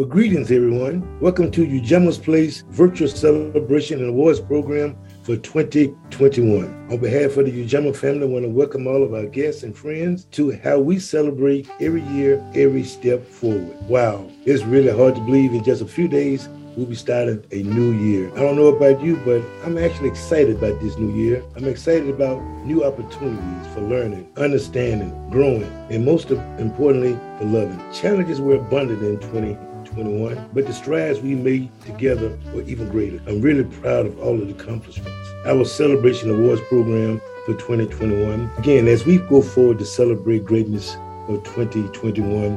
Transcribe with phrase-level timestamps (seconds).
[0.00, 1.20] Well, greetings, everyone.
[1.20, 6.88] Welcome to Ujamaa's Place Virtual Celebration and Awards Program for 2021.
[6.90, 9.76] On behalf of the Ujamaa family, I want to welcome all of our guests and
[9.76, 13.76] friends to how we celebrate every year, every step forward.
[13.90, 17.62] Wow, it's really hard to believe in just a few days we'll be starting a
[17.62, 18.30] new year.
[18.36, 21.42] I don't know about you, but I'm actually excited about this new year.
[21.56, 27.78] I'm excited about new opportunities for learning, understanding, growing, and most importantly, for loving.
[27.92, 29.69] Challenges were abundant in 2020.
[30.00, 33.20] 2021, but the strides we made together were even greater.
[33.26, 35.30] I'm really proud of all of the accomplishments.
[35.46, 38.50] Our Celebration Awards program for 2021.
[38.58, 40.96] Again, as we go forward to celebrate greatness
[41.28, 42.52] of 2021,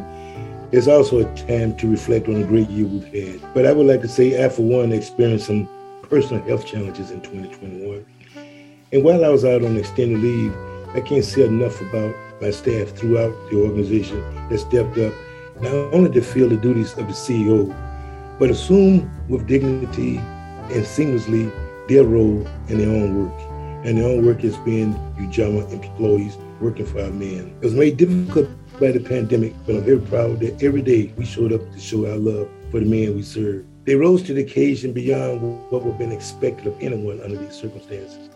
[0.72, 3.54] it's also a time to reflect on the great year we've had.
[3.54, 5.68] But I would like to say, I, for one, experienced some
[6.04, 8.06] personal health challenges in 2021.
[8.92, 10.54] And while I was out on extended leave,
[10.96, 15.14] I can't say enough about my staff throughout the organization that stepped up
[15.62, 17.74] not only to fill the duties of the CEO,
[18.40, 21.52] but assume with dignity and seamlessly
[21.88, 23.42] their role in their own work.
[23.86, 27.56] And their own work as being Ujamaa employees working for our men.
[27.62, 31.26] It was made difficult by the pandemic, but I'm very proud that every day we
[31.26, 33.66] showed up to show our love for the men we serve.
[33.86, 37.54] They rose to the occasion beyond what would have been expected of anyone under these
[37.54, 38.30] circumstances.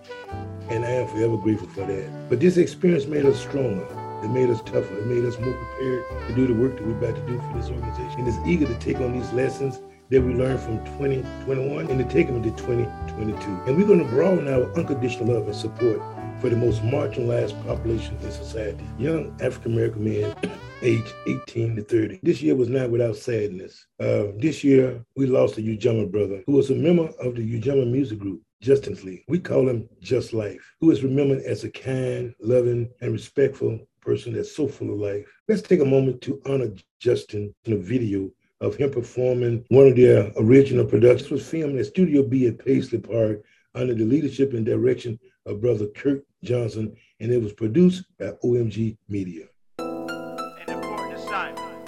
[0.70, 2.30] And I am forever grateful for that.
[2.30, 3.88] But this experience made us stronger.
[4.23, 4.98] It made us tougher.
[4.98, 7.54] It made us more prepared to do the work that we're about to do for
[7.58, 8.20] this organization.
[8.20, 12.06] And is eager to take on these lessons that we learned from 2021 and to
[12.06, 13.48] take them into 2022.
[13.68, 16.02] And we're going to broaden our unconditional love and support
[16.40, 20.36] for the most marginalized population in society, young African American men
[20.81, 22.20] aged 18 to 30.
[22.24, 23.86] This year was not without sadness.
[24.00, 27.90] Uh, this year, we lost a Ujamaa brother who was a member of the Ujamaa
[27.90, 28.42] music group.
[28.59, 29.24] Justin Fleet.
[29.28, 34.31] We call him Just Life, who is remembered as a kind, loving, and respectful person
[34.31, 35.25] that's so full of life.
[35.50, 39.97] Let's take a moment to honor Justin in a video of him performing one of
[39.97, 41.30] their original productions.
[41.30, 43.44] Was filmed at Studio B at Paisley Park
[43.75, 48.97] under the leadership and direction of brother Kirk Johnson, and it was produced by OMG
[49.09, 49.47] Media.
[49.79, 51.85] An important assignment.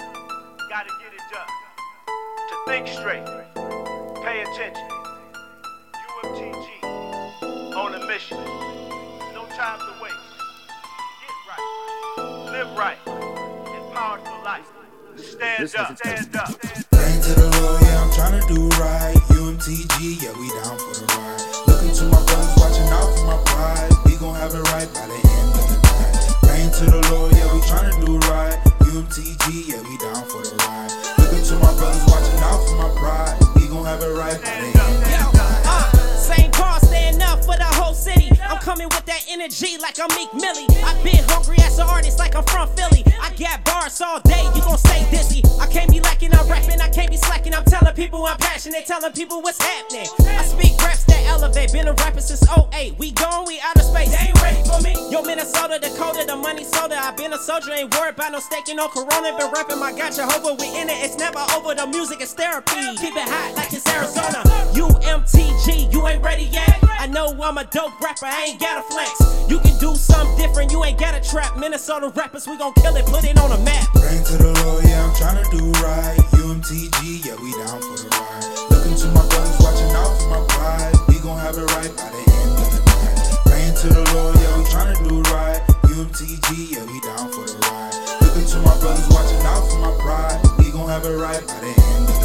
[0.68, 1.48] Gotta get it done.
[2.50, 3.29] To think straight.
[15.40, 16.52] Stand Listen up, stand up.
[16.92, 19.16] Praying to the Lord, yeah, I'm trying to do right.
[19.32, 21.40] UMTG, yeah, we down for the ride.
[21.64, 23.88] Looking to my brothers, watching out for my pride.
[24.04, 26.44] We gon' have it right by the end of the night.
[26.44, 28.52] Praying to the Lord, yeah, we trying to do right.
[28.84, 30.92] UMTG, yeah, we down for the ride.
[31.16, 33.40] Looking to my brothers, watching out for my pride.
[33.56, 35.09] We gon' have it right by the end
[37.38, 38.30] for the whole city.
[38.42, 40.66] I'm coming with that energy like I'm Meek Millie.
[40.82, 43.04] I've been hungry as an artist like I'm from Philly.
[43.20, 45.42] I got bars all day, you gon' stay dizzy.
[45.60, 47.54] I can't be lacking, I'm rapping, I can't be slacking.
[47.54, 50.08] I'm telling people I'm passionate, telling people what's happening.
[50.26, 52.98] I speak raps that elevate, been a rapper since 08.
[52.98, 54.10] We gone, we out of space.
[54.10, 54.92] They ain't ready for me.
[55.10, 56.98] Yo, Minnesota, Dakota, the money soda.
[56.98, 59.36] i been a soldier, ain't worried about no staking, no corona.
[59.38, 60.98] Been rapping my gotcha, hope we in it.
[61.06, 62.82] It's never over, the music is therapy.
[62.98, 64.42] Keep it hot like it's Arizona.
[64.74, 66.82] UMTG, you ain't ready yet.
[66.98, 69.12] I know I'm a dope rapper, I ain't gotta flex.
[69.48, 71.56] You can do something different, you ain't gotta trap.
[71.56, 73.86] Minnesota rappers, we gon' kill it, put it on a map.
[73.94, 76.18] Praying to the Lord, yeah, I'm trying to do right.
[76.42, 78.39] UMTG, yeah, we down for the ride.
[81.50, 83.26] Have it right by the end of the night.
[83.46, 85.60] Praying to the Lord, yeah, we trying to do right.
[85.82, 87.90] UMTG, yeah, we down for the ride.
[88.22, 90.38] Looking to my brothers, watching out for my pride.
[90.60, 92.19] We gon' have it right by the end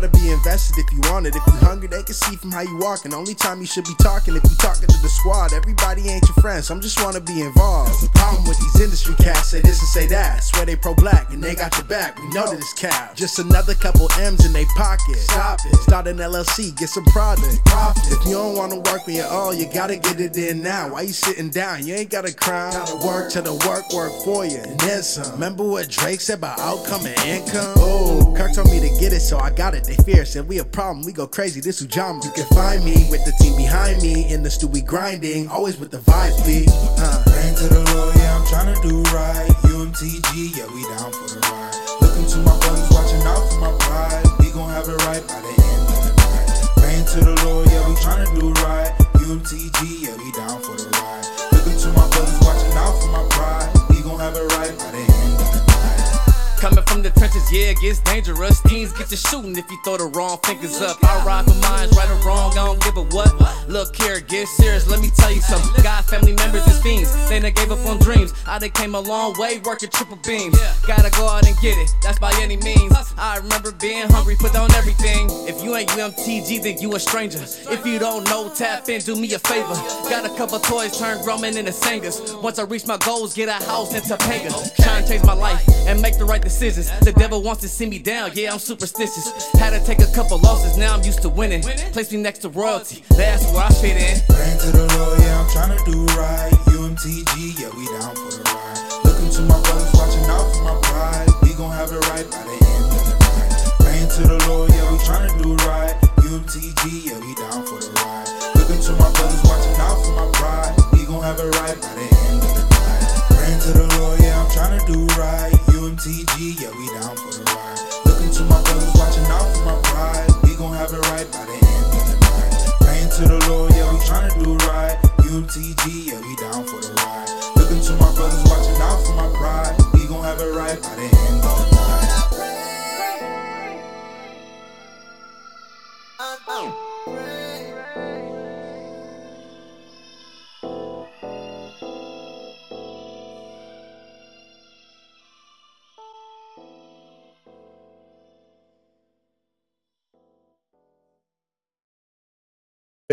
[0.00, 1.34] gotta be invested if you want it.
[1.34, 3.12] If you hungry, they can see from how you walking.
[3.12, 5.52] Only time you should be talking if you talking to the squad.
[5.52, 8.00] Everybody ain't your friend, some just wanna be involved.
[8.00, 10.44] The problem with these industry cats, say this and say that.
[10.44, 12.16] Swear they pro black and they got your back.
[12.16, 13.16] We know that it's cap.
[13.16, 15.16] Just another couple M's in they pocket.
[15.16, 15.74] Stop it.
[15.78, 17.64] Start an LLC, get some product.
[17.64, 18.04] Profit.
[18.06, 20.92] If you don't wanna work me at all, you gotta get it in now.
[20.92, 21.84] Why you sitting down?
[21.84, 22.70] You ain't gotta cry.
[22.70, 24.58] Gotta work till the work work for you.
[24.58, 25.32] And then some.
[25.32, 27.74] Remember what Drake said about outcome and income?
[27.78, 29.87] Oh, Kirk told me to get it, so I got it.
[29.88, 31.06] They fierce and we a problem.
[31.06, 31.62] We go crazy.
[31.62, 32.22] This is Ujamaa.
[32.22, 34.68] You can find me with the team behind me in the stew.
[34.68, 36.68] We grinding, always with the vibe beat.
[37.00, 37.24] Uh.
[37.24, 39.48] Praying to the Lord, yeah, I'm trying to do right.
[39.64, 41.72] UMTG, yeah, we down for the ride.
[42.04, 44.28] Looking to my brothers, watching out for my pride.
[44.44, 46.52] We gon' have it right by the end of the night.
[46.84, 48.92] Praying to the Lord, yeah, we trying to do right.
[49.24, 51.24] UMTG, yeah, we down for the ride.
[51.56, 53.72] Looking to my brothers, watching out for my pride.
[53.88, 56.60] We gon' have it right by the end of the night.
[56.60, 58.60] Coming from the trenches yeah, it gets dangerous.
[58.62, 60.98] Teens get to shooting if you throw the wrong fingers up.
[61.04, 63.30] I ride for mines, right or wrong, I don't give a what.
[63.68, 65.82] Look here, get serious, let me tell you something.
[65.82, 68.34] Got family members as fiends, they done gave up on dreams.
[68.46, 70.58] I done came a long way working triple beams.
[70.86, 72.92] Gotta go out and get it, that's by any means.
[73.16, 75.28] I remember being hungry, put down everything.
[75.46, 77.40] If you ain't UMTG, then you a stranger.
[77.70, 79.74] If you don't know, tap in, do me a favor.
[80.10, 82.34] Got a couple toys, turn Roman into singers.
[82.42, 84.74] Once I reach my goals, get a house in Topanga.
[84.82, 86.87] Trying to change my life and make the right decisions.
[87.02, 89.50] The devil wants to see me down, yeah, I'm superstitious.
[89.52, 91.62] Had to take a couple losses, now I'm used to winning.
[91.92, 94.20] Place me next to royalty, that's where I fit in.
[94.28, 96.52] Praying to the Lord, yeah, I'm trying to do right.
[96.74, 99.04] UMTG, yeah, we down for the ride.
[99.04, 101.28] Looking to my brothers, watching out for my pride.
[101.42, 103.54] We gon' have it right by the end of the night.
[103.80, 105.94] Praying to the Lord, yeah, we trying to do right.
[106.26, 108.28] UMTG, yeah, we down for the ride.
[108.58, 110.74] Looking to my brothers, watching out for my pride.
[110.92, 113.08] We gon' have it right by the end of the night.
[113.38, 114.27] Praying to the Lord, yeah,
[114.58, 115.52] trying to do right.
[115.70, 117.77] UMTG, yeah, we down for the ride.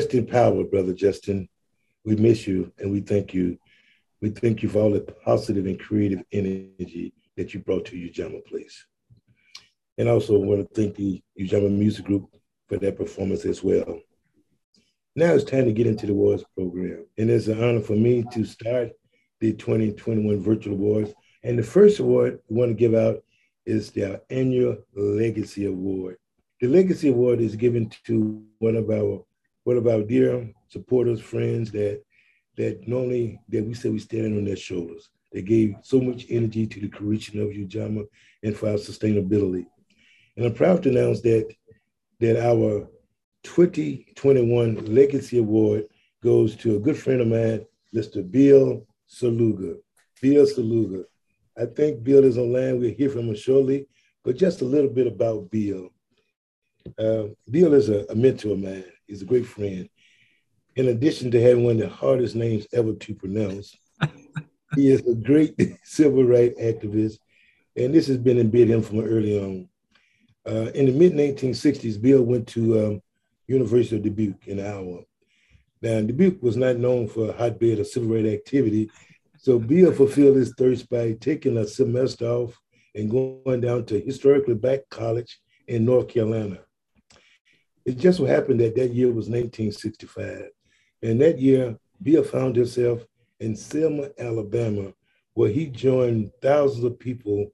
[0.06, 1.50] Rest in power, Brother Justin.
[2.04, 3.58] We miss you and we thank you.
[4.22, 8.46] We thank you for all the positive and creative energy that you brought to Ujamaa
[8.46, 8.86] Place.
[9.98, 12.30] And also want to thank the Ujamaa Music Group
[12.70, 14.00] for that performance as well.
[15.16, 17.08] Now it's time to get into the awards program.
[17.18, 18.92] And it's an honor for me to start
[19.40, 21.16] the 2021 Virtual Awards.
[21.42, 23.24] And the first award we want to give out
[23.66, 26.18] is the annual Legacy Award.
[26.62, 29.26] The Legacy Award is given to one of our
[29.66, 32.02] one about dear supporters, friends that
[32.56, 35.10] that normally that we say we standing on their shoulders.
[35.34, 38.06] They gave so much energy to the creation of Ujamaa
[38.44, 39.66] and for our sustainability.
[40.38, 41.54] And I'm proud to announce that
[42.20, 42.88] that our
[43.44, 45.86] 2021 Legacy Award
[46.24, 48.30] goes to a good friend of mine, Mr.
[48.30, 49.76] Bill Saluga.
[50.22, 51.04] Bill Saluga.
[51.58, 52.80] I think Bill is online.
[52.80, 53.88] We'll hear from him shortly,
[54.24, 55.90] but just a little bit about Bill.
[57.00, 58.86] Uh, Bill is a, a mentor of mine.
[59.08, 59.90] He's a great friend.
[60.76, 63.76] In addition to having one of the hardest names ever to pronounce,
[64.76, 67.20] he is a great civil rights activist,
[67.76, 69.70] and this has been embedded him from early on.
[70.48, 73.02] Uh, in the mid 1960s, Bill went to um,
[73.48, 75.02] University of Dubuque in Iowa.
[75.82, 78.90] Now, Dubuque was not known for a hotbed of civil rights activity,
[79.38, 82.60] so Bill fulfilled his thirst by taking a semester off
[82.96, 86.60] and going down to historically black college in North Carolina.
[87.86, 90.50] It just so happened that that year was 1965.
[91.04, 93.06] And that year, Bill found himself
[93.40, 94.94] in Selma, Alabama,
[95.34, 97.52] where he joined thousands of people,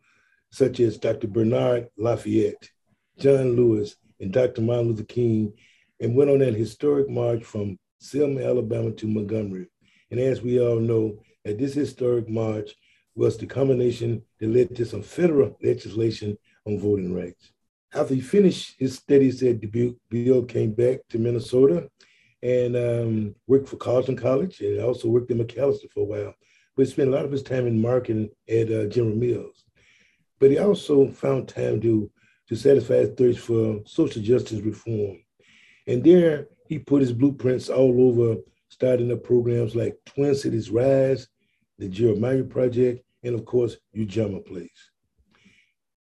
[0.52, 1.28] such as Dr.
[1.28, 2.70] Bernard Lafayette,
[3.18, 4.62] John Lewis, and Dr.
[4.62, 5.54] Martin Luther King,
[6.00, 9.68] and went on that historic march from Selma, Alabama to Montgomery.
[10.12, 12.72] And as we all know, that this historic march
[13.16, 17.51] was the combination that led to some federal legislation on voting rights.
[17.94, 21.90] After he finished his studies at Dubuque, Bill came back to Minnesota
[22.42, 26.34] and um, worked for Carleton College and also worked in Macalester for a while.
[26.76, 29.66] But he spent a lot of his time in marketing at uh, General Mills.
[30.40, 32.10] But he also found time to,
[32.48, 35.18] to satisfy his thirst for social justice reform.
[35.86, 38.40] And there he put his blueprints all over,
[38.70, 41.28] starting up programs like Twin Cities Rise,
[41.78, 44.91] the Jeremiah Project, and of course, Ujamaa Place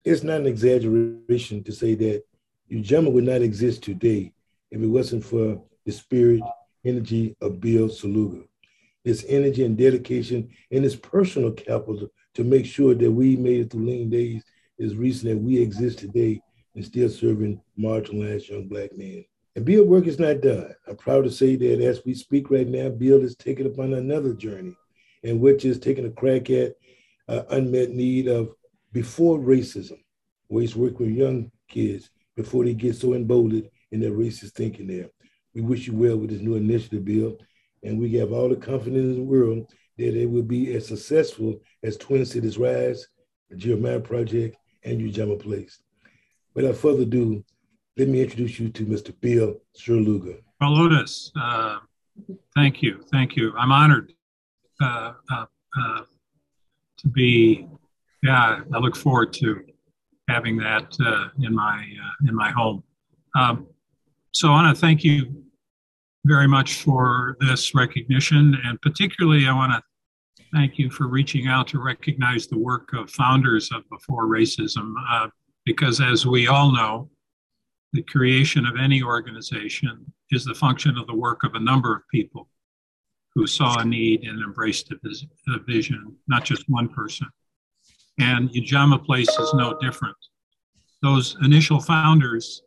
[0.03, 2.23] it's not an exaggeration to say that
[2.71, 4.33] Ujamaa would not exist today
[4.71, 6.41] if it wasn't for the spirit,
[6.85, 8.43] energy of Bill Saluga.
[9.03, 13.71] His energy and dedication and his personal capital to make sure that we made it
[13.71, 14.43] through lean days
[14.77, 16.41] is reason that we exist today
[16.75, 19.25] and still serving marginalized young black men.
[19.55, 20.73] And Bill work is not done.
[20.87, 24.33] I'm proud to say that as we speak right now, Bill is taking upon another
[24.33, 24.75] journey,
[25.23, 26.75] in which is taking a crack at
[27.27, 28.53] uh, unmet need of
[28.91, 29.99] before racism,
[30.47, 34.87] where he's working with young kids before they get so emboldened in their racist thinking
[34.87, 35.09] there.
[35.53, 37.37] We wish you well with this new initiative, Bill,
[37.83, 41.59] and we have all the confidence in the world that it will be as successful
[41.83, 43.07] as Twin Cities Rise,
[43.49, 45.79] the Jeremiah Project, and Ujamaa Place.
[46.53, 47.43] Without further ado,
[47.97, 49.13] let me introduce you to Mr.
[49.19, 50.39] Bill Sherluga.
[50.61, 51.79] Well, Otis, uh,
[52.55, 53.03] thank you.
[53.11, 53.53] Thank you.
[53.57, 54.13] I'm honored
[54.81, 55.45] uh, uh,
[55.77, 56.01] uh
[56.97, 57.67] to be
[58.23, 59.61] yeah, I look forward to
[60.27, 62.83] having that uh, in my uh, in my home.
[63.35, 63.67] Um,
[64.31, 65.43] so I want to thank you
[66.25, 69.81] very much for this recognition, and particularly I want to
[70.53, 75.27] thank you for reaching out to recognize the work of founders of Before Racism, uh,
[75.65, 77.09] because as we all know,
[77.93, 82.01] the creation of any organization is the function of the work of a number of
[82.11, 82.49] people
[83.33, 87.27] who saw a need and embraced a vision, not just one person.
[88.19, 90.15] And Ujamaa Place is no different.
[91.01, 92.61] Those initial founders,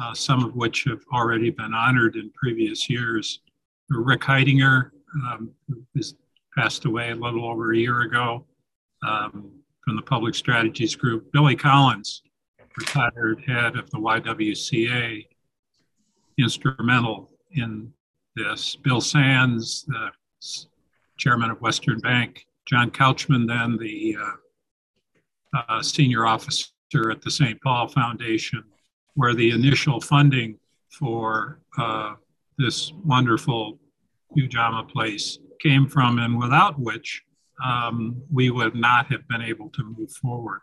[0.00, 3.40] uh, some of which have already been honored in previous years,
[3.88, 4.90] Rick Heidinger,
[5.26, 5.50] um,
[6.56, 8.44] passed away a little over a year ago
[9.06, 9.50] um,
[9.84, 12.22] from the Public Strategies Group, Billy Collins,
[12.78, 15.26] retired head of the YWCA,
[16.38, 17.92] instrumental in
[18.36, 18.76] this.
[18.76, 20.10] Bill Sands, the
[21.16, 24.32] chairman of Western Bank, John Couchman, then the uh,
[25.54, 26.70] uh, senior officer
[27.10, 27.60] at the St.
[27.60, 28.64] Paul Foundation,
[29.14, 30.58] where the initial funding
[30.90, 32.14] for uh,
[32.56, 33.78] this wonderful
[34.36, 37.22] Ujamaa place came from, and without which
[37.64, 40.60] um, we would not have been able to move forward.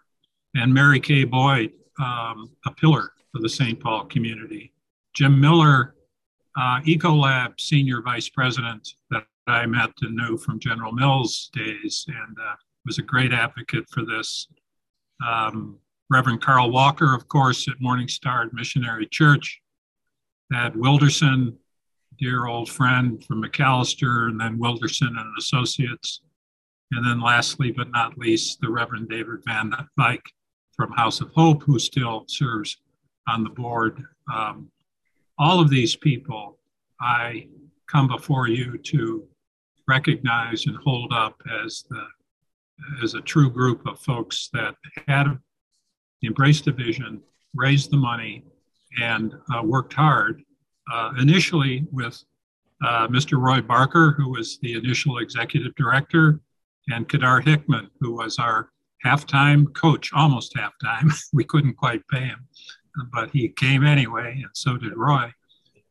[0.56, 3.80] And Mary Kay Boyd, um, a pillar for the St.
[3.80, 4.72] Paul community.
[5.14, 5.96] Jim Miller,
[6.58, 12.38] uh, Ecolab senior vice president that I met and knew from General Mills days, and
[12.40, 14.48] uh, was a great advocate for this.
[15.26, 15.80] Um,
[16.10, 19.62] Reverend Carl Walker, of course, at Morning Star Missionary Church.
[20.52, 21.58] Thad Wilderson,
[22.20, 26.22] dear old friend from Macalester, and then Wilderson and Associates.
[26.92, 30.26] And then lastly, but not least, the Reverend David Van Dyke
[30.76, 32.78] from House of Hope, who still serves
[33.28, 34.04] on the board.
[34.32, 34.70] Um,
[35.40, 36.60] all of these people,
[37.02, 37.48] I
[37.88, 39.28] come before you to
[39.88, 42.06] recognize and hold up as the
[43.04, 44.76] as a true group of folks that
[45.08, 45.38] had
[46.24, 47.22] embraced a vision,
[47.54, 48.44] raised the money,
[49.02, 50.42] and uh, worked hard.
[50.92, 52.24] Uh, initially with
[52.86, 53.40] uh, Mr.
[53.42, 56.40] Roy Barker, who was the initial executive director,
[56.90, 58.70] and Kedar Hickman, who was our
[59.04, 61.12] halftime coach, almost halftime.
[61.34, 62.48] we couldn't quite pay him,
[63.12, 65.32] but he came anyway, and so did Roy.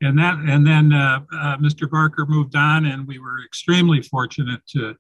[0.00, 1.90] And that, and then uh, uh, Mr.
[1.90, 4.94] Barker moved on, and we were extremely fortunate to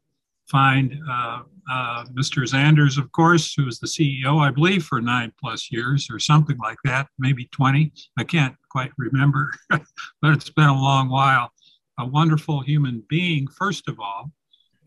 [0.48, 2.42] find uh, uh Mr.
[2.44, 6.58] Zanders, of course, who was the CEO, I believe, for nine plus years or something
[6.58, 7.92] like that, maybe 20.
[8.18, 9.82] I can't quite remember, but
[10.24, 11.50] it's been a long while.
[11.98, 14.32] A wonderful human being, first of all,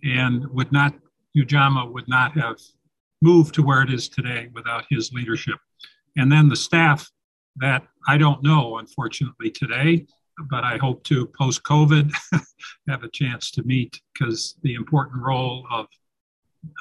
[0.03, 0.93] and would not,
[1.37, 2.57] Ujamaa would not have
[3.21, 5.57] moved to where it is today without his leadership.
[6.17, 7.09] And then the staff
[7.57, 10.05] that I don't know, unfortunately, today,
[10.49, 12.11] but I hope to post COVID
[12.87, 15.87] have a chance to meet because the important role of,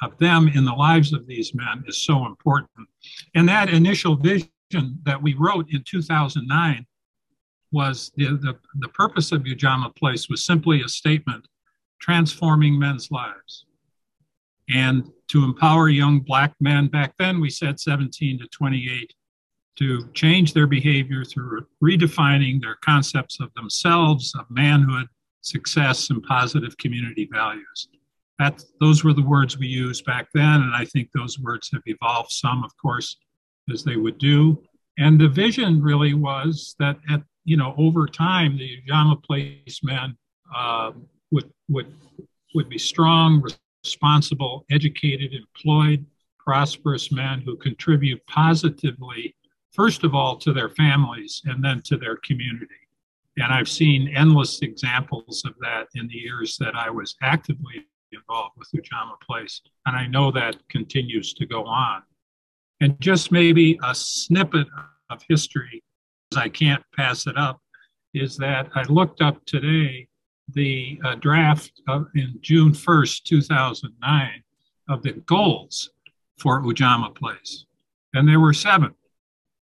[0.01, 2.87] of them in the lives of these men is so important.
[3.35, 4.49] And that initial vision
[5.03, 6.85] that we wrote in 2009
[7.71, 11.47] was the, the, the purpose of Ujamaa Place was simply a statement
[11.99, 13.65] transforming men's lives.
[14.69, 16.87] And to empower young Black men.
[16.87, 19.13] Back then, we said 17 to 28
[19.77, 25.07] to change their behavior through redefining their concepts of themselves, of manhood,
[25.41, 27.89] success, and positive community values.
[28.39, 31.81] That, those were the words we used back then, and I think those words have
[31.85, 33.17] evolved some, of course,
[33.71, 34.61] as they would do.
[34.97, 40.17] And the vision really was that, at you know, over time, the Ujamaa Place men
[40.53, 40.91] uh,
[41.31, 41.93] would would
[42.53, 43.43] would be strong,
[43.83, 46.05] responsible, educated, employed,
[46.39, 49.35] prosperous men who contribute positively,
[49.77, 52.67] first of all, to their families and then to their community.
[53.37, 58.55] And I've seen endless examples of that in the years that I was actively involved
[58.57, 59.61] with Ujamaa Place.
[59.85, 62.01] And I know that continues to go on.
[62.81, 64.67] And just maybe a snippet
[65.09, 65.83] of history,
[66.31, 67.61] as I can't pass it up,
[68.13, 70.07] is that I looked up today
[70.53, 74.43] the uh, draft of, in June 1st, 2009,
[74.89, 75.91] of the goals
[76.39, 77.65] for Ujamaa Place.
[78.13, 78.93] And there were seven.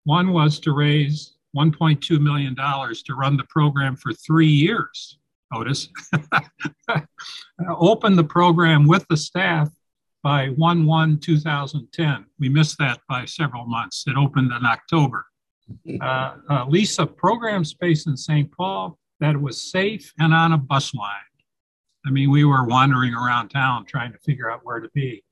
[0.05, 5.19] One was to raise $1.2 million to run the program for three years.
[5.53, 5.89] Otis.
[7.69, 9.69] Open the program with the staff
[10.23, 12.27] by 1 1 2010.
[12.39, 14.05] We missed that by several months.
[14.07, 15.27] It opened in October.
[16.01, 18.51] Uh, uh, lease of program space in St.
[18.51, 21.15] Paul that was safe and on a bus line.
[22.05, 25.23] I mean, we were wandering around town trying to figure out where to be.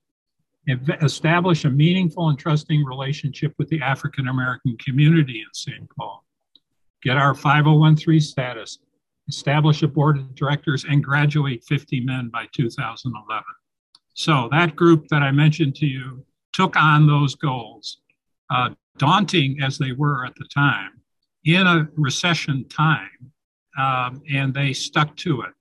[0.69, 5.89] Establish a meaningful and trusting relationship with the African American community in St.
[5.97, 6.25] Paul.
[7.03, 8.79] Get our 5013 status.
[9.29, 13.45] Establish a board of directors and graduate 50 men by 2011.
[14.15, 17.99] So that group that I mentioned to you took on those goals
[18.51, 21.01] uh, daunting as they were at the time,
[21.45, 23.33] in a recession time,
[23.79, 25.53] um, and they stuck to it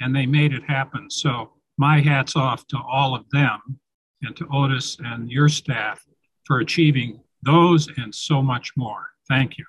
[0.00, 1.08] and they made it happen.
[1.10, 3.79] So my hat's off to all of them
[4.22, 6.04] and to Otis and your staff
[6.44, 9.10] for achieving those and so much more.
[9.28, 9.64] Thank you.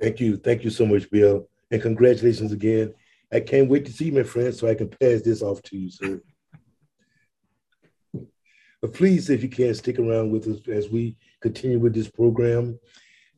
[0.00, 0.36] Thank you.
[0.36, 1.48] Thank you so much, Bill.
[1.70, 2.94] And congratulations again.
[3.32, 5.90] I can't wait to see my friend, so I can pass this off to you,
[5.90, 6.22] sir.
[8.82, 12.78] But please, if you can, stick around with us as we continue with this program.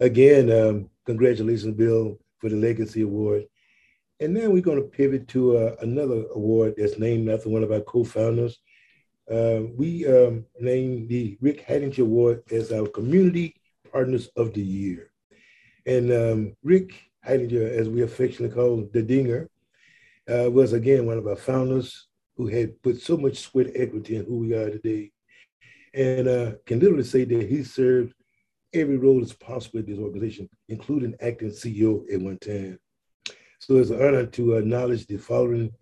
[0.01, 3.45] Again, um, congratulations, Bill, for the Legacy Award.
[4.21, 7.71] And now we're going to pivot to uh, another award that's named after one of
[7.71, 8.59] our co-founders.
[9.31, 13.55] Uh, we um, named the Rick Heidinger Award as our Community
[13.93, 15.13] Partners of the Year.
[15.87, 16.95] And um, Rick
[17.25, 19.49] Heidinger, as we affectionately call the Dinger,
[20.29, 24.25] uh, was again one of our founders who had put so much sweat equity in
[24.25, 25.13] who we are today.
[25.95, 28.15] And uh, can literally say that he served
[28.73, 32.79] every role as possible at this organization, including acting CEO at one time.
[33.59, 35.73] So it's an honor to acknowledge the following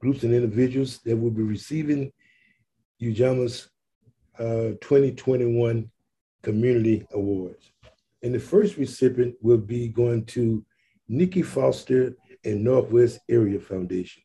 [0.00, 2.12] groups and individuals that will be receiving
[3.00, 3.70] Ujamaa's
[4.38, 5.90] uh, 2021
[6.42, 7.70] Community Awards.
[8.22, 10.64] And the first recipient will be going to
[11.08, 14.22] Nikki Foster and Northwest Area Foundation.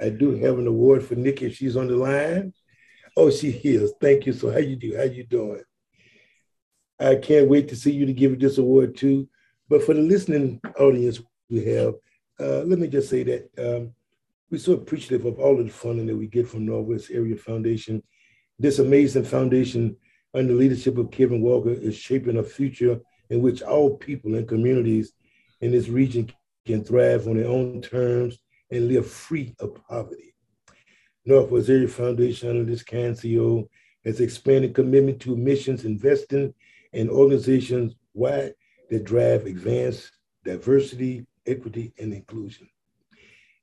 [0.00, 2.52] I do have an award for Nikki if she's on the line.
[3.16, 3.92] Oh, she is.
[4.00, 4.32] Thank you.
[4.32, 4.96] So how you do?
[4.96, 5.62] How you doing?
[6.98, 9.28] I can't wait to see you to give this award to.
[9.68, 11.94] But for the listening audience we have,
[12.42, 13.92] uh, let me just say that um,
[14.50, 18.02] we're so appreciative of all of the funding that we get from Northwest Area Foundation.
[18.58, 19.96] This amazing foundation
[20.34, 24.46] under the leadership of Kevin Walker is shaping a future in which all people and
[24.46, 25.12] communities
[25.60, 26.30] in this region
[26.66, 28.38] can thrive on their own terms
[28.70, 30.34] and live free of poverty.
[31.24, 33.68] Northwest Area Foundation, under this CEO,
[34.04, 36.52] has expanded commitment to missions investing
[36.92, 38.54] in organizations wide
[38.90, 40.10] that drive advanced
[40.44, 42.68] diversity, equity, and inclusion.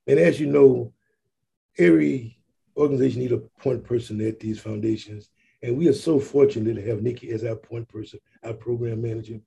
[0.06, 0.92] And as you know,
[1.78, 2.38] every
[2.76, 5.28] organization needs a point person at these foundations.
[5.62, 9.40] And we are so fortunate to have Nikki as our point person, our program manager.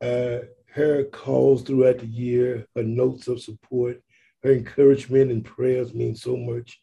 [0.00, 4.02] Uh, her calls throughout the year, her notes of support,
[4.42, 6.80] her encouragement and prayers mean so much.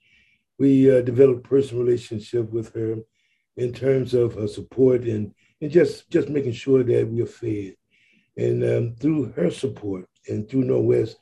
[0.57, 2.97] We uh, developed personal relationship with her
[3.57, 7.75] in terms of her support and, and just, just making sure that we are fed.
[8.37, 11.17] And um, through her support and through Northwest,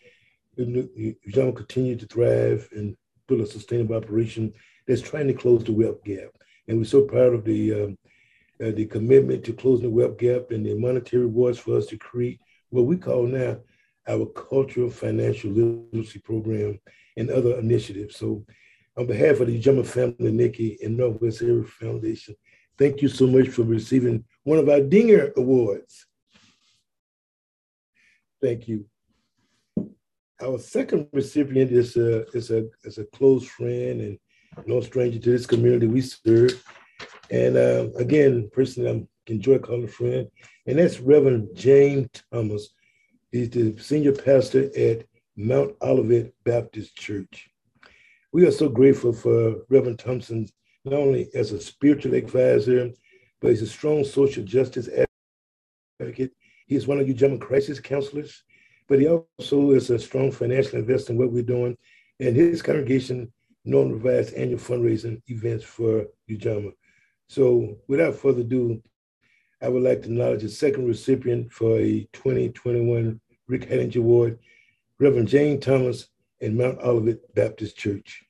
[0.58, 2.96] John continued to thrive and
[3.28, 4.54] build a sustainable operation
[4.88, 6.30] that's trying to close the wealth gap.
[6.68, 7.98] And we're so proud of the um,
[8.62, 11.98] uh, the commitment to closing the wealth gap and the monetary rewards for us to
[11.98, 13.58] create what we call now
[14.08, 16.78] our cultural financial literacy program
[17.16, 18.18] and other initiatives.
[18.18, 18.46] So
[18.98, 22.36] on behalf of the Gemma family, Nikki, and Northwest Area Foundation,
[22.78, 26.06] thank you so much for receiving one of our Dinger Awards.
[28.42, 28.86] Thank you.
[30.42, 34.18] Our second recipient is a, is a, is a close friend and
[34.66, 36.64] no stranger to this community we serve.
[37.30, 40.28] And uh, again, person I enjoy calling a friend,
[40.66, 42.70] and that's Reverend James Thomas.
[43.32, 47.50] He's the senior pastor at Mount Olivet Baptist Church.
[48.32, 50.48] We are so grateful for Reverend Thompson,
[50.86, 52.92] not only as a spiritual advisor,
[53.40, 54.90] but he's a strong social justice
[56.00, 56.32] advocate.
[56.70, 58.44] He is one of you German crisis counselors,
[58.88, 61.76] but he also is a strong financial investor in what we're doing.
[62.20, 63.34] And his congregation
[63.66, 66.74] normally provides annual fundraising events for Ujamaa.
[67.28, 68.84] So without further ado,
[69.60, 74.38] I would like to acknowledge the second recipient for a 2021 Rick Heidinger Award,
[75.00, 76.08] Reverend James Thomas
[76.40, 78.24] in Mount Olivet Baptist Church.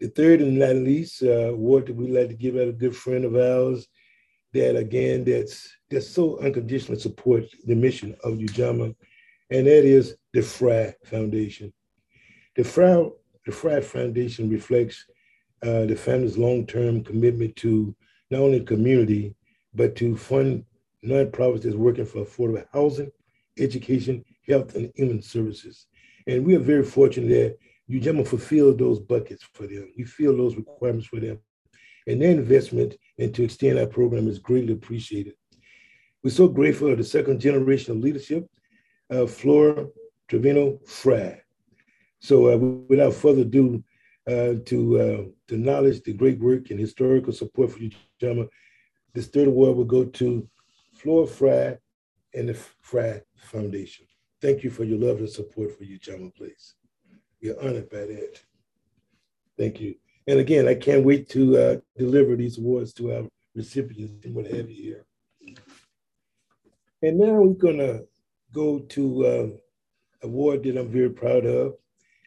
[0.00, 2.96] The third and not least uh, award that we'd like to give out a good
[2.96, 3.86] friend of ours
[4.52, 8.94] that again, that's, that's so unconditionally support the mission of Ujamaa,
[9.50, 11.72] and that is the Fry Foundation.
[12.56, 13.08] The Fry,
[13.44, 15.04] the Fry Foundation reflects
[15.62, 17.94] uh, the family's long-term commitment to
[18.30, 19.34] not only community,
[19.74, 20.64] but to fund
[21.04, 23.10] nonprofits that's working for affordable housing,
[23.58, 25.86] education, health, and human services.
[26.26, 27.58] And we are very fortunate that
[27.94, 29.92] Ujamaa fulfilled those buckets for them.
[29.96, 31.38] You fill those requirements for them.
[32.06, 35.34] And their investment into extend our program is greatly appreciated.
[36.22, 38.46] We're so grateful for the second generation of leadership
[39.10, 39.86] of Flora
[40.28, 41.40] Trevino Fry.
[42.20, 43.84] So uh, without further ado,
[44.28, 48.48] uh, to uh, to acknowledge the great work and historical support for Ujamaa,
[49.14, 50.48] this third award will go to
[50.94, 51.78] Flora Fry
[52.34, 54.06] and the Fry Foundation.
[54.42, 56.74] Thank you for your love and support for Ujamaa, please.
[57.40, 58.40] We're honored by that.
[59.56, 59.94] Thank you.
[60.26, 63.22] And again, I can't wait to uh, deliver these awards to our
[63.54, 65.56] recipients and what have you here.
[67.02, 68.06] And now we're going to
[68.52, 69.46] go to uh,
[70.22, 71.74] award that I'm very proud of.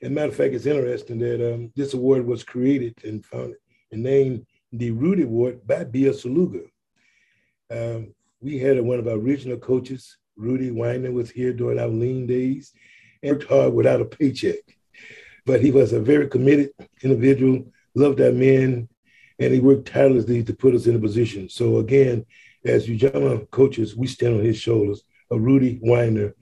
[0.01, 3.57] As a matter of fact, it's interesting that um, this award was created and founded
[3.91, 6.61] and named the Rudy Award by Bill Saluga.
[7.71, 12.27] Um, we had one of our regional coaches, Rudy Weiner, was here during our lean
[12.27, 12.71] days
[13.21, 14.59] and worked hard without a paycheck.
[15.45, 16.69] But he was a very committed
[17.01, 18.89] individual, loved our men,
[19.39, 21.49] and he worked tirelessly to put us in a position.
[21.49, 22.25] So again,
[22.65, 26.35] as Ujamaa coaches, we stand on his shoulders, of Rudy Weiner.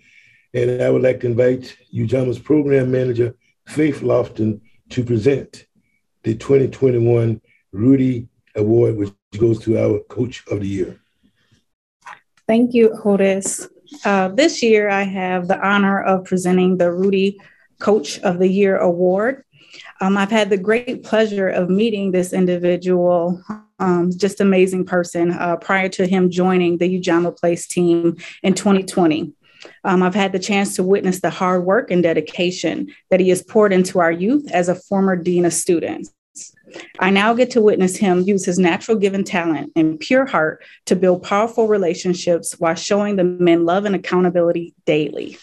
[0.54, 3.36] And I would like to invite Ujamaa's program manager,
[3.68, 5.66] Faith Lofton, to present
[6.24, 11.00] the 2021 Rudy Award, which goes to our Coach of the Year.
[12.48, 13.68] Thank you, Otis.
[14.06, 17.40] Uh, this year, I have the honor of presenting the Rudy
[17.80, 19.44] Coach of the Year Award.
[20.00, 23.42] Um, I've had the great pleasure of meeting this individual,
[23.80, 29.34] um, just amazing person, uh, prior to him joining the Ujamaa Place team in 2020.
[29.84, 33.42] Um, I've had the chance to witness the hard work and dedication that he has
[33.42, 36.14] poured into our youth as a former dean of students.
[37.00, 40.96] I now get to witness him use his natural given talent and pure heart to
[40.96, 45.38] build powerful relationships while showing the men love and accountability daily.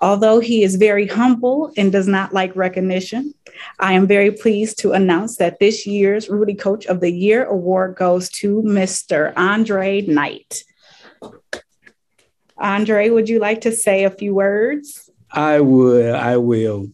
[0.00, 3.34] Although he is very humble and does not like recognition,
[3.80, 7.96] I am very pleased to announce that this year's Rudy Coach of the Year award
[7.96, 9.32] goes to Mr.
[9.36, 10.62] Andre Knight.
[12.56, 15.10] Andre, would you like to say a few words?
[15.30, 16.14] I would.
[16.14, 16.88] I will.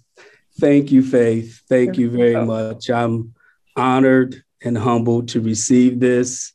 [0.58, 1.62] Thank you, Faith.
[1.68, 2.90] Thank you very much.
[2.90, 3.34] I'm
[3.76, 6.52] honored and humbled to receive this.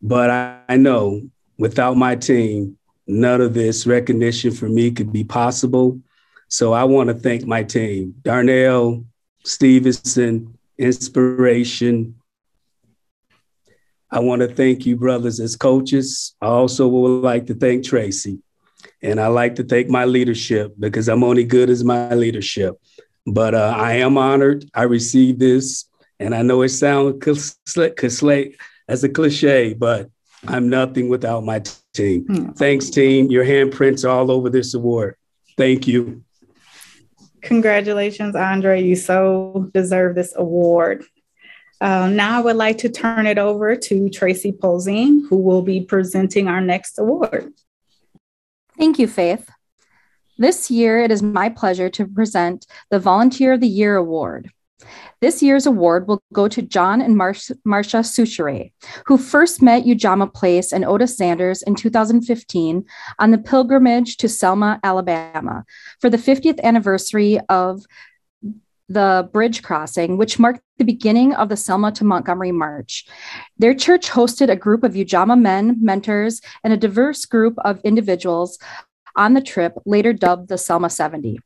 [0.00, 1.22] But I, I know
[1.58, 6.00] without my team, none of this recognition for me could be possible.
[6.48, 9.04] So I want to thank my team, Darnell,
[9.44, 12.16] Stevenson, Inspiration.
[14.10, 16.34] I want to thank you, brothers, as coaches.
[16.40, 18.38] I also would like to thank Tracy.
[19.02, 22.74] And I like to thank my leadership because I'm only good as my leadership.
[23.26, 24.64] But uh, I am honored.
[24.74, 25.86] I received this.
[26.20, 27.24] And I know it sounds
[28.88, 30.10] as a cliche, but
[30.48, 32.26] I'm nothing without my team.
[32.26, 32.50] Hmm.
[32.50, 33.30] Thanks, team.
[33.30, 35.16] Your handprints are all over this award.
[35.56, 36.24] Thank you.
[37.42, 38.82] Congratulations, Andre.
[38.82, 41.04] You so deserve this award.
[41.80, 45.82] Uh, now I would like to turn it over to Tracy Polzine, who will be
[45.82, 47.52] presenting our next award.
[48.78, 49.50] Thank you, Faith.
[50.38, 54.50] This year, it is my pleasure to present the Volunteer of the Year Award.
[55.20, 58.72] This year's award will go to John and Mar- Marcia Souchere,
[59.06, 62.84] who first met Ujamaa Place and Otis Zanders in 2015
[63.18, 65.64] on the pilgrimage to Selma, Alabama,
[66.00, 67.84] for the 50th anniversary of
[68.88, 73.06] the bridge crossing, which marked the beginning of the Selma to Montgomery March.
[73.56, 78.58] Their church hosted a group of Ujamaa men, mentors, and a diverse group of individuals
[79.16, 81.38] on the trip, later dubbed the Selma 70.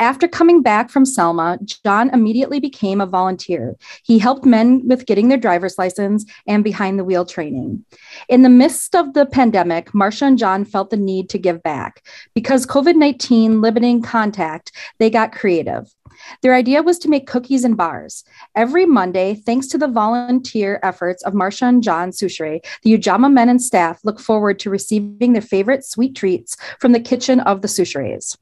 [0.00, 3.76] After coming back from Selma, John immediately became a volunteer.
[4.02, 7.84] He helped men with getting their driver's license and behind the wheel training.
[8.26, 12.02] In the midst of the pandemic, Marcia and John felt the need to give back.
[12.34, 15.94] Because COVID 19 limiting contact, they got creative.
[16.42, 18.24] Their idea was to make cookies and bars.
[18.54, 23.48] Every Monday, thanks to the volunteer efforts of Marcia and John Souchere, the Ujamaa men
[23.48, 27.68] and staff look forward to receiving their favorite sweet treats from the kitchen of the
[27.68, 28.36] Soucheres.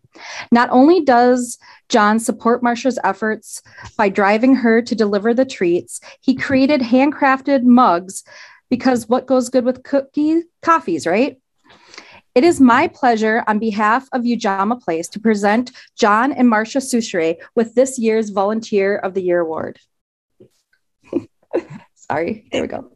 [0.50, 3.62] Not only does John support Marcia's efforts
[3.96, 8.24] by driving her to deliver the treats, he created handcrafted mugs
[8.70, 11.38] because what goes good with cookie coffees, right?
[12.38, 17.34] It is my pleasure on behalf of Ujamaa Place to present John and Marcia Souchere
[17.56, 19.80] with this year's Volunteer of the Year Award.
[21.96, 22.92] Sorry, there we go.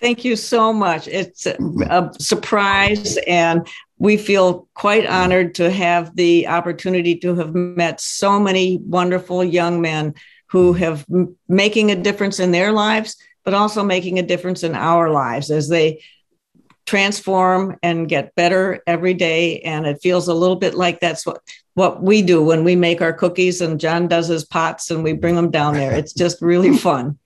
[0.00, 1.08] Thank you so much.
[1.08, 8.00] It's a, surprise, and we feel quite honored to have the opportunity to have met
[8.00, 10.14] so many wonderful young men
[10.46, 11.04] who have
[11.48, 15.68] making a difference in their lives, but also making a difference in our lives as
[15.68, 16.02] they
[16.86, 19.60] transform and get better every day.
[19.60, 21.42] And it feels a little bit like that's what
[21.74, 25.12] what we do when we make our cookies and John does his pots and we
[25.12, 25.92] bring them down there.
[25.92, 27.18] It's just really fun.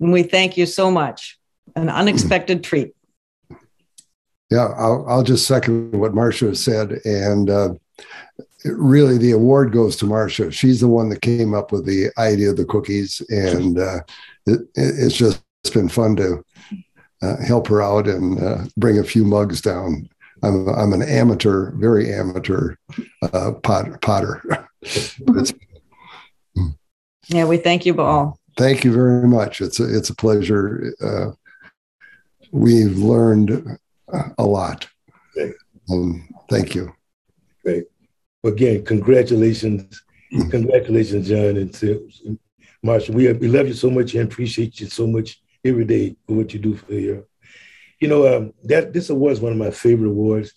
[0.00, 1.38] And we thank you so much.
[1.76, 2.94] An unexpected treat.
[4.50, 7.00] Yeah I'll, I'll just second what Marcia said.
[7.04, 7.74] And uh,
[8.64, 10.50] really the award goes to Marcia.
[10.50, 13.22] She's the one that came up with the idea of the cookies.
[13.28, 14.00] And uh,
[14.46, 16.42] it, it's just it's been fun to
[17.22, 20.08] help her out and uh, bring a few mugs down.
[20.42, 22.76] I'm, I'm an amateur, very amateur
[23.22, 24.42] uh, pot, potter.
[27.28, 28.38] yeah, we thank you all.
[28.56, 29.60] thank you very much.
[29.60, 30.94] It's a, it's a pleasure.
[31.02, 31.32] Uh,
[32.52, 33.78] we've learned
[34.38, 34.88] a lot.
[35.36, 35.52] Okay.
[35.90, 36.92] Um, thank you.
[37.62, 37.84] Great.
[38.44, 40.02] Again, congratulations.
[40.32, 40.50] Mm.
[40.50, 42.38] Congratulations, John and
[42.82, 43.14] Marshall.
[43.14, 46.52] We, we love you so much and appreciate you so much every day for what
[46.52, 47.24] you do for your.
[48.00, 50.54] You know, um, that this award is one of my favorite awards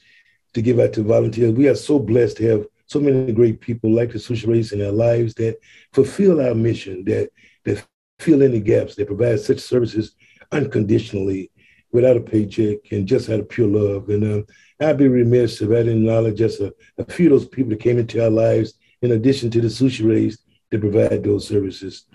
[0.54, 1.52] to give out to volunteers.
[1.52, 4.92] We are so blessed to have so many great people like the Soucheres in our
[4.92, 5.58] lives that
[5.92, 7.30] fulfill our mission, that
[7.66, 7.86] that
[8.20, 10.16] fill in the gaps, that provide such services
[10.52, 11.52] unconditionally
[11.92, 14.10] without a paycheck and just out of pure love.
[14.10, 14.46] And um,
[14.80, 17.80] I'd be remiss if I didn't acknowledge just a, a, few of those people that
[17.80, 20.40] came into our lives in addition to the Soucheres
[20.72, 22.06] that provide those services.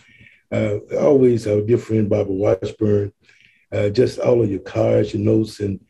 [0.50, 3.12] Uh, always our dear friend Barbara Washburn,
[3.72, 5.80] uh, just all of your cards, your notes, and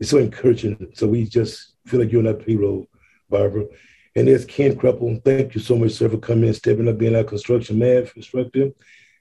[0.00, 0.92] it's so encouraging.
[0.94, 2.86] So we just feel like you're on our payroll,
[3.30, 3.66] Barbara.
[4.14, 5.22] And there's Ken Kreppel.
[5.24, 8.70] Thank you so much, sir, for coming and stepping up, being our construction math instructor.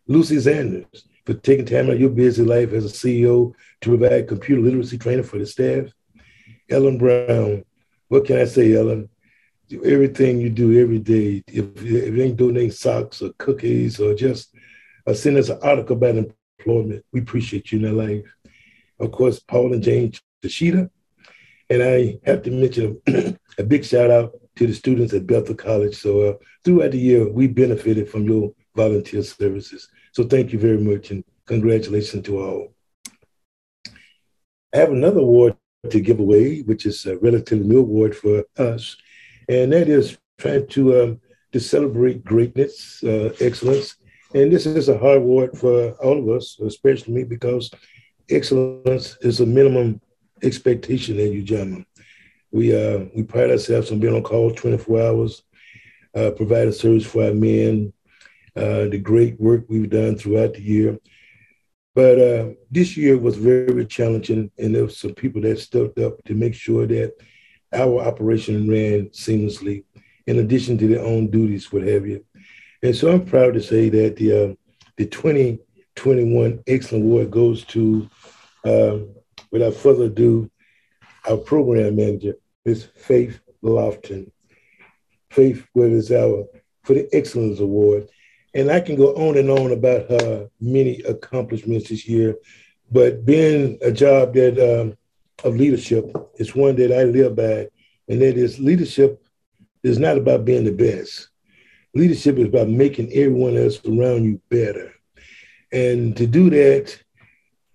[0.08, 4.28] Lucy Sanders, for taking time out of your busy life as a CEO to provide
[4.28, 5.88] computer literacy training for the staff.
[6.70, 7.64] Ellen Brown,
[8.08, 9.10] what can I say, Ellen?
[9.84, 14.55] Everything you do every day, if, if you ain't donating socks or cookies or just
[15.08, 18.26] uh, send us an article about employment, we appreciate you in life.
[19.00, 20.14] Of course, Paul and Jane
[20.44, 20.90] Tashida.
[21.70, 23.02] And I have to mention
[23.58, 25.96] a big shout out to the students at Bethel College.
[25.96, 29.88] So uh, throughout the year, we benefited from your volunteer services.
[30.12, 32.74] So thank you very much and congratulations to all.
[34.74, 35.58] I have another award
[35.90, 38.98] to give away, which is a relatively new award for us,
[39.48, 43.96] and that is trying to um, to celebrate greatness, uh, excellence,
[44.36, 47.72] and this is a hard award for all of us, especially me, because
[48.30, 50.02] excellence is a minimum
[50.44, 51.86] expectation at Ujamaa.
[52.52, 55.42] We uh, we pride ourselves on being on call 24 hours,
[56.14, 57.94] uh, providing service for our men,
[58.58, 61.00] uh, the great work we've done throughout the year.
[61.94, 66.22] But uh, this year was very challenging, and there were some people that stepped up
[66.26, 67.14] to make sure that
[67.72, 69.86] our operation ran seamlessly,
[70.28, 72.26] in addition to their own duties, what have you.
[72.86, 74.54] And so I'm proud to say that the uh,
[74.98, 78.08] the 2021 Excellent Award goes to,
[78.64, 79.10] um,
[79.50, 80.52] without further ado,
[81.28, 82.88] our program manager, Ms.
[82.96, 84.30] Faith Lofton.
[85.32, 86.46] Faith, what is our
[86.84, 88.08] for the Excellence Award.
[88.54, 92.36] And I can go on and on about her many accomplishments this year,
[92.92, 94.96] but being a job that um,
[95.44, 97.68] of leadership is one that I live by,
[98.08, 99.26] and that is leadership
[99.82, 101.30] is not about being the best.
[101.96, 104.94] Leadership is about making everyone else around you better.
[105.72, 106.98] And to do that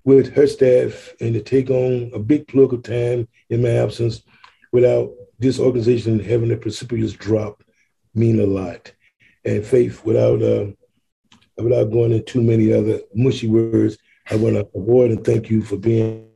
[0.04, 4.22] with her staff and to take on a big plug of time in my absence
[4.72, 7.62] without this organization having a precipitous drop
[8.14, 8.92] mean a lot
[9.44, 10.66] and faith without uh,
[11.56, 13.96] without going into too many other mushy words.
[14.30, 16.28] I want to award and thank you for being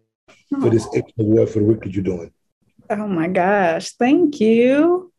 [0.60, 2.32] for this excellent award for the work that you're doing.
[2.90, 5.12] Oh my gosh, thank you.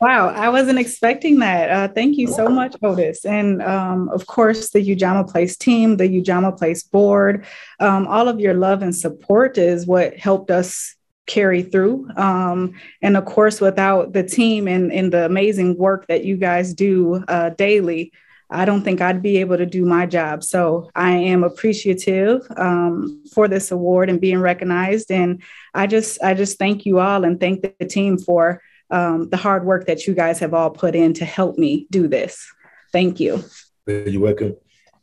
[0.00, 1.70] Wow, I wasn't expecting that.
[1.70, 3.24] Uh, thank you so much, Otis.
[3.24, 7.46] And um, of course, the Ujamaa Place team, the Ujamaa Place board,
[7.80, 10.94] um, all of your love and support is what helped us
[11.26, 12.08] carry through.
[12.16, 16.74] Um, and of course, without the team and, and the amazing work that you guys
[16.74, 18.12] do uh, daily,
[18.50, 20.42] I don't think I'd be able to do my job.
[20.42, 25.12] So I am appreciative um, for this award and being recognized.
[25.12, 29.36] And I just, I just thank you all and thank the team for um, the
[29.36, 32.46] hard work that you guys have all put in to help me do this.
[32.92, 33.44] Thank you.
[33.86, 34.56] You're welcome.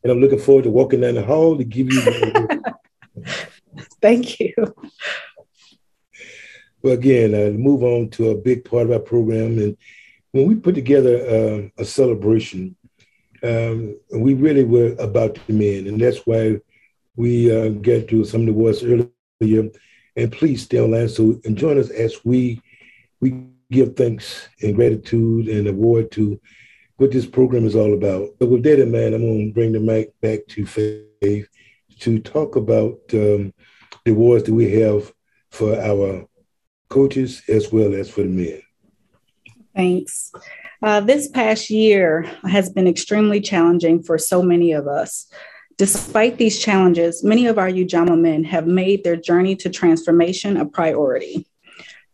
[0.04, 2.02] And I'm looking forward to walking down the hall to give you.
[4.02, 4.54] thank you.
[6.82, 9.58] Well, again, uh, move on to a big part of our program.
[9.58, 9.78] And
[10.32, 12.76] when we put together uh, a celebration,
[13.43, 15.88] um, we really were about the men.
[15.88, 16.60] And that's why
[17.15, 19.69] we uh, get to some of the words earlier.
[20.15, 22.62] And please stay online so and join us as we
[23.19, 26.39] we give thanks and gratitude and award to
[26.97, 28.30] what this program is all about.
[28.39, 31.47] But with that in mind, I'm going to bring the mic back to Faith
[31.99, 33.53] to talk about um,
[34.06, 35.12] the awards that we have
[35.51, 36.27] for our
[36.89, 38.62] coaches as well as for the men.
[39.75, 40.32] Thanks.
[40.82, 45.27] Uh, this past year has been extremely challenging for so many of us.
[45.77, 50.65] Despite these challenges, many of our Ujamaa men have made their journey to transformation a
[50.65, 51.46] priority.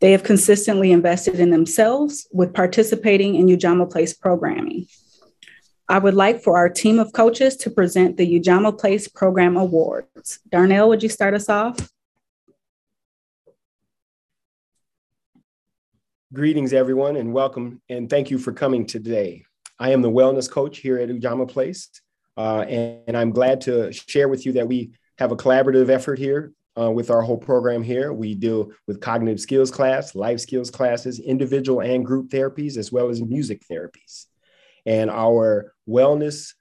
[0.04, 4.88] They have consistently invested in themselves with participating in Ujamaa Place programming.
[5.88, 10.40] I would like for our team of coaches to present the Ujamaa Place Program Awards.
[10.52, 11.90] Darnell, would you start us off?
[16.34, 19.46] Greetings, everyone, and welcome, and thank you for coming today.
[19.80, 21.90] I am the wellness coach here at Ujamaa Place.
[22.36, 26.20] Uh, and, and, I'm glad to share with you that we have a collaborative effort
[26.20, 28.14] here uh, with our whole program here.
[28.14, 33.10] We deal with cognitive skills class, life skills classes, individual and group therapies, as well
[33.10, 34.26] as music therapies.
[34.86, 36.54] And our wellness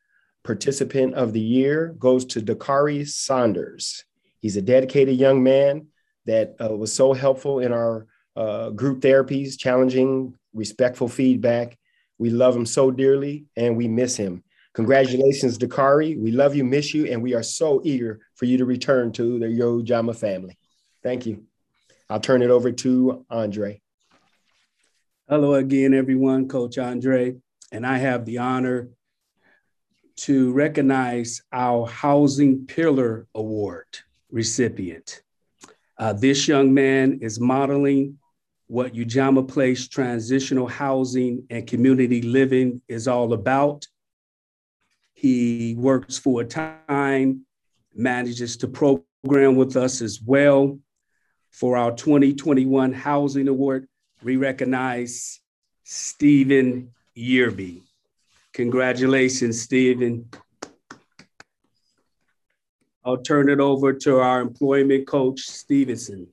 [0.44, 4.05] participant of the year goes to Dakari Saunders.
[4.40, 5.87] He's a dedicated young man
[6.27, 11.79] that uh, was so helpful in our uh, group therapies, challenging, respectful feedback.
[12.18, 14.44] We love him so dearly and we miss him.
[14.74, 16.18] Congratulations, Dakari.
[16.18, 19.38] We love you, miss you, and we are so eager for you to return to
[19.38, 20.56] the Ujamaa family.
[21.02, 21.44] Thank you.
[22.08, 23.80] I'll turn it over to Andre.
[25.28, 26.48] Hello again, everyone.
[26.48, 27.37] Coach Andre,
[27.70, 28.88] and I have the honor
[30.16, 33.87] to recognize our Housing Pillar Award
[34.30, 35.22] recipient.
[35.98, 38.18] Uh, this young man is modeling
[38.68, 43.87] what Ujamaa Place transitional housing and community living is all about.
[45.22, 47.46] He works full time,
[47.94, 50.80] manages to program with us as well.
[51.52, 53.87] For our 2021 Housing Award,
[54.24, 55.40] we recognize
[55.85, 57.82] Stephen Yearby.
[58.52, 60.28] Congratulations, Stephen.
[63.04, 66.26] I'll turn it over to our employment coach, Stevenson.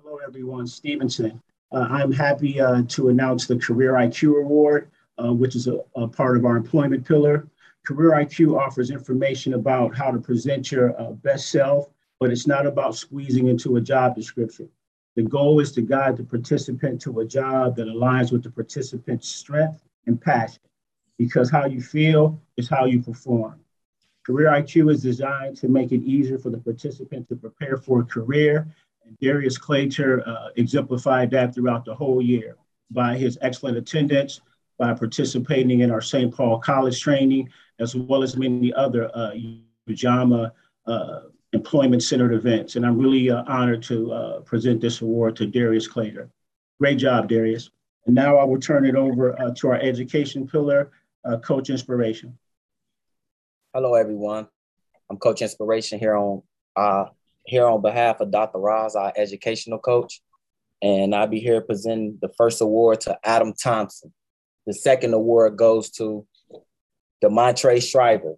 [0.00, 0.66] Hello, everyone.
[0.66, 1.42] Stevenson.
[1.70, 4.90] Uh, I'm happy uh, to announce the Career IQ Award,
[5.22, 7.48] uh, which is a, a, part of our employment pillar.
[7.84, 12.66] Career IQ offers information about how to present your uh, best self, but it's not
[12.66, 14.68] about squeezing into a job description.
[15.16, 19.28] The goal is to guide the participant to a job that aligns with the participant's
[19.28, 20.62] strength and passion,
[21.18, 23.60] because how you feel is how you perform.
[24.24, 28.04] Career IQ is designed to make it easier for the participant to prepare for a
[28.04, 28.66] career.
[29.04, 32.56] And Darius Claytor uh, exemplified that throughout the whole year
[32.90, 34.40] by his excellent attendance,
[34.78, 36.34] by participating in our St.
[36.34, 39.34] Paul College training, as well as many other uh,
[40.86, 41.20] uh,
[41.52, 42.76] employment centered events.
[42.76, 46.28] And I'm really uh, honored to uh, present this award to Darius Claytor.
[46.80, 47.70] Great job, Darius.
[48.06, 50.90] And now I will turn it over uh, to our education pillar,
[51.24, 52.36] uh, Coach Inspiration.
[53.72, 54.48] Hello, everyone.
[55.10, 56.42] I'm Coach Inspiration here on
[57.46, 58.58] here on behalf of Dr.
[58.58, 60.22] Roz, our educational coach,
[60.82, 64.12] and I'll be here presenting the first award to Adam Thompson.
[64.66, 66.26] The second award goes to
[67.22, 68.34] Demontre Shriver.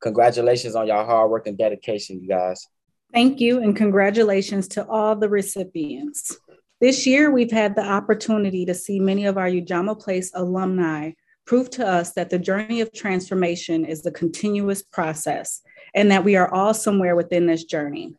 [0.00, 2.66] Congratulations on your hard work and dedication, you guys.
[3.12, 6.36] Thank you, and congratulations to all the recipients.
[6.80, 11.12] This year, we've had the opportunity to see many of our Ujamaa Place alumni
[11.44, 15.62] prove to us that the journey of transformation is a continuous process
[15.94, 18.14] and that we are all somewhere within this journey.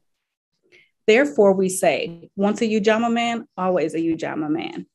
[1.07, 4.85] Therefore, we say, once a Ujamaa man, always a Ujamaa man.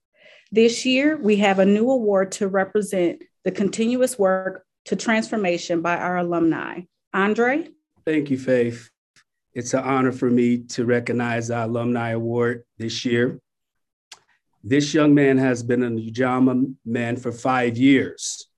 [0.57, 5.99] This year, we have a new award to represent the continuous work to transformation by
[5.99, 6.81] our alumni.
[7.12, 7.69] Andre?
[8.07, 8.88] Thank you, Faith.
[9.53, 13.38] It's an honor for me to recognize our Alumni Award this year.
[14.64, 18.49] This young man has been a Ujamaa man for five years.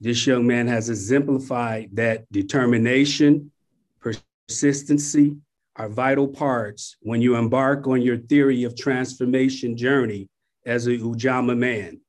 [0.00, 3.52] This young man has exemplified that determination,
[4.00, 5.36] persistency
[5.76, 10.28] are vital parts when you embark on your theory of transformation journey
[10.66, 12.00] as a Ujamaa man.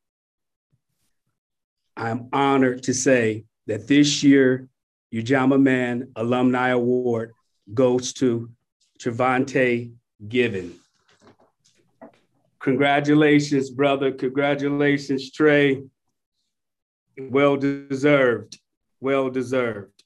[1.96, 4.68] I'm honored to say that this year,
[5.14, 7.34] Ujamaa Man Alumni Award
[7.74, 8.50] goes to
[9.00, 9.94] Trevante
[10.28, 10.76] Given.
[12.60, 14.12] Congratulations, brother.
[14.12, 15.84] Congratulations, Trey.
[17.18, 18.60] Well deserved.
[19.00, 20.04] Well deserved.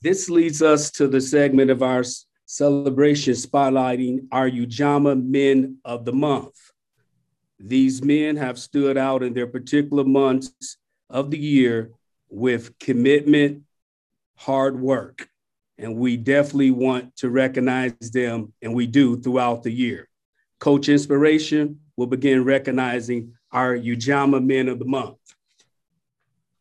[0.00, 2.04] This leads us to the segment of our
[2.46, 6.54] celebration spotlighting our Ujamaa Men of the Month.
[7.60, 10.76] These men have stood out in their particular months
[11.10, 11.90] of the year
[12.30, 13.62] with commitment,
[14.36, 15.28] hard work,
[15.76, 20.08] and we definitely want to recognize them, and we do throughout the year.
[20.60, 25.16] Coach Inspiration, we'll begin recognizing our Ujamaa Men of the Month.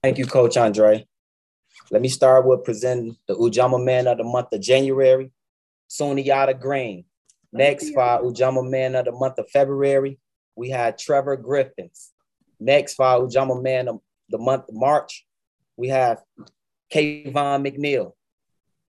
[0.01, 1.05] Thank you, Coach Andre.
[1.91, 5.31] Let me start with presenting the Ujamaa Man of the Month of January,
[5.89, 7.05] Soniata Green.
[7.51, 10.19] Next, for our Ujamaa Man of the Month of February,
[10.57, 12.11] we had Trevor Griffins.
[12.59, 15.25] Next, for our Ujamaa Man of the Month of March,
[15.77, 16.21] we have
[16.93, 18.13] Kayvon McNeil.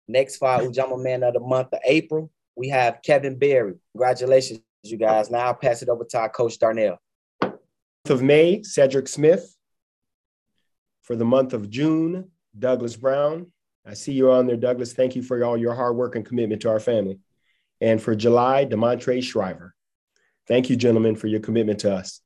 [0.08, 3.74] Next, for our Ujamaa Man of the Month of April, we have Kevin Berry.
[3.92, 5.30] Congratulations, you guys.
[5.30, 6.98] Now I'll pass it over to our coach Darnell.
[7.40, 9.56] Month Of May, Cedric Smith.
[11.02, 13.52] For the month of June, Douglas Brown.
[13.86, 14.92] I see you on there, Douglas.
[14.92, 17.18] Thank you for all your hard work and commitment to our family.
[17.80, 19.74] And for July, Demontre Shriver.
[20.48, 22.20] Thank you, gentlemen, for your commitment to us.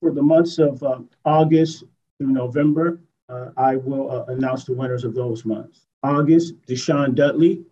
[0.00, 1.84] For the months of uh, August
[2.18, 5.86] through November, uh, I will uh, announce the winners of those months.
[6.02, 7.64] August, Deshaun Dudley.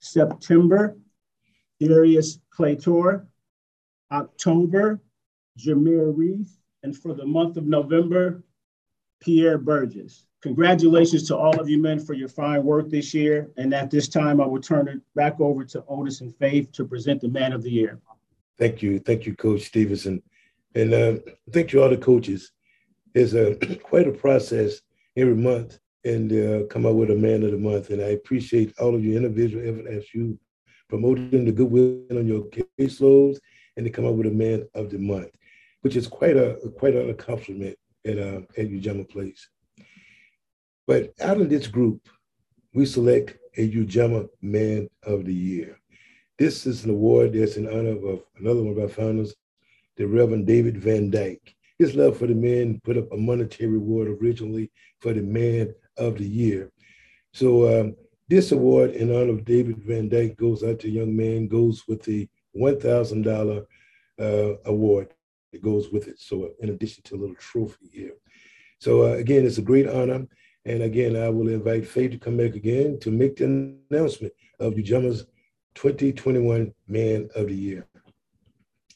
[0.00, 0.96] September,
[1.80, 3.26] Darius Claytor.
[4.12, 5.00] October,
[5.58, 6.58] Jameer Reese.
[6.82, 8.44] And for the month of November,
[9.20, 10.26] Pierre Burgess.
[10.42, 13.50] Congratulations to all of you men for your fine work this year.
[13.56, 16.84] And at this time, I will turn it back over to Otis and Faith to
[16.84, 17.98] present the man of the year.
[18.58, 18.98] Thank you.
[18.98, 20.22] Thank you, Coach Stevenson.
[20.74, 21.16] And uh,
[21.52, 22.52] thank you all the coaches.
[23.14, 24.80] It's a, quite a process
[25.16, 27.90] every month and uh, come up with a man of the month.
[27.90, 30.38] And I appreciate all of your individual effort as you
[30.88, 32.44] promoting the goodwill on your
[32.78, 33.38] caseloads
[33.76, 35.30] and to come up with a man of the month,
[35.82, 39.48] which is quite a quite an accomplishment at uh, at Ujamaa Place.
[40.86, 42.08] But out of this group,
[42.72, 45.78] we select a Ujamaa Man of the Year.
[46.38, 49.34] This is an award that's in honor of another one of our founders,
[49.96, 51.54] the Reverend David Van Dyke.
[51.78, 54.70] His love for the men put up a monetary reward originally
[55.00, 56.70] for the Man of the Year.
[57.32, 57.96] So um,
[58.28, 62.02] this award in honor of David Van Dyke goes out to young man, goes with
[62.02, 63.66] the $1,000
[64.20, 65.14] uh, award
[65.52, 66.20] that goes with it.
[66.20, 68.14] So in addition to a little trophy here.
[68.78, 70.26] So uh, again, it's a great honor.
[70.66, 74.74] And again, I will invite Faith to come back again to make the announcement of
[74.74, 75.24] the Ujamaa's
[75.76, 77.86] 2021 Man of the Year.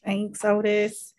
[0.03, 1.13] Thanks, Otis.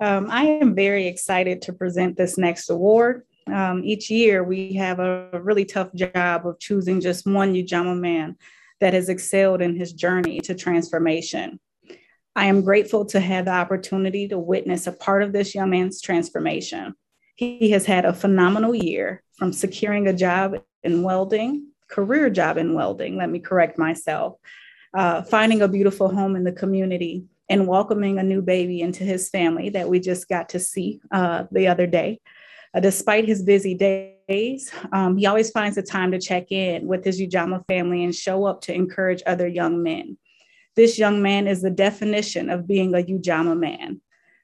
[0.00, 3.22] Um, I am very excited to present this next award.
[3.46, 8.36] Um, each year, we have a really tough job of choosing just one Ujamaa man
[8.80, 11.60] that has excelled in his journey to transformation.
[12.36, 16.00] I am grateful to have the opportunity to witness a part of this young man's
[16.00, 16.94] transformation.
[17.36, 22.74] He has had a phenomenal year from securing a job in welding, career job in
[22.74, 24.36] welding, let me correct myself,
[24.94, 29.28] uh, finding a beautiful home in the community, and welcoming a new baby into his
[29.28, 32.20] family that we just got to see uh, the other day.
[32.74, 37.04] Uh, despite his busy days, um, he always finds the time to check in with
[37.04, 40.16] his Ujamaa family and show up to encourage other young men.
[40.74, 44.00] This young man is the definition of being a Ujamaa man.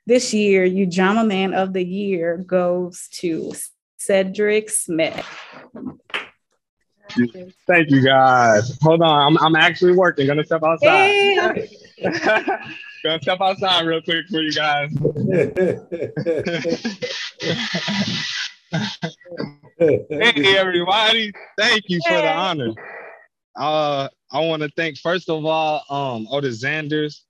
[0.06, 3.52] This year, Ujamaa Man of the Year goes to
[3.96, 5.26] Cedric Smith.
[7.66, 8.78] Thank you guys.
[8.82, 10.26] Hold on, I'm, I'm actually working.
[10.26, 11.10] Gonna step outside.
[11.10, 11.68] Hey.
[13.04, 14.90] Gonna step outside real quick for you guys.
[19.78, 22.72] hey everybody, thank you for the honor.
[23.56, 27.22] Uh, I want to thank first of all um Otis Zanders,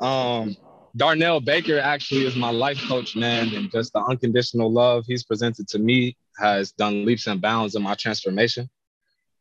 [0.00, 0.56] um
[0.96, 5.68] Darnell Baker actually is my life coach, man, and just the unconditional love he's presented
[5.68, 8.68] to me has done leaps and bounds in my transformation.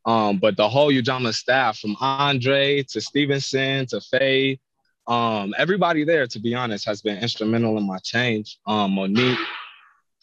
[0.07, 4.59] Um, but the whole Ujamaa staff, from Andre to Stevenson to Faye,
[5.05, 8.57] um, everybody there, to be honest, has been instrumental in my change.
[8.65, 9.37] Um, Monique,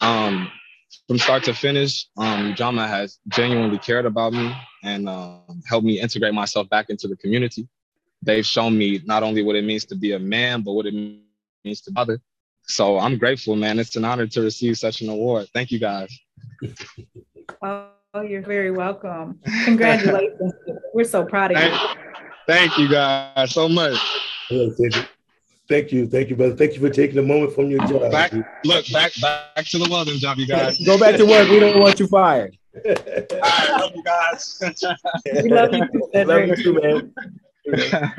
[0.01, 0.51] um,
[1.07, 6.01] from start to finish, um, Ujamaa has genuinely cared about me and um, helped me
[6.01, 7.69] integrate myself back into the community
[8.25, 10.93] they've shown me not only what it means to be a man, but what it
[10.93, 12.19] means to other.
[12.63, 13.79] So I'm grateful, man.
[13.79, 15.47] It's an honor to receive such an award.
[15.53, 16.09] Thank you guys.
[18.15, 19.37] Oh, you're very welcome.
[19.65, 20.53] Congratulations.
[20.93, 21.77] We're so proud of you.
[22.47, 23.97] Thank you guys so much.
[25.67, 26.07] Thank you.
[26.07, 26.55] Thank you, brother.
[26.55, 28.13] Thank you for taking a moment from your job.
[28.13, 28.31] Back,
[28.63, 30.77] look, back back to the welding job, you guys.
[30.85, 31.49] Go back to work.
[31.49, 32.57] We don't want you fired.
[32.85, 34.61] All right, love you guys.
[35.33, 37.13] we love you too, Love you too, man.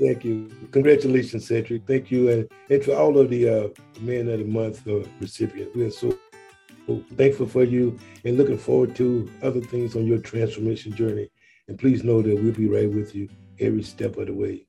[0.00, 0.50] Thank you.
[0.70, 1.84] Congratulations, Cedric.
[1.84, 2.30] Thank you.
[2.30, 3.68] And, and to all of the uh,
[4.00, 5.74] Men of the Month uh, recipients.
[5.74, 6.16] We are so
[7.16, 11.28] thankful for you and looking forward to other things on your transformation journey.
[11.68, 13.28] And please know that we'll be right with you
[13.58, 14.66] every step of the way.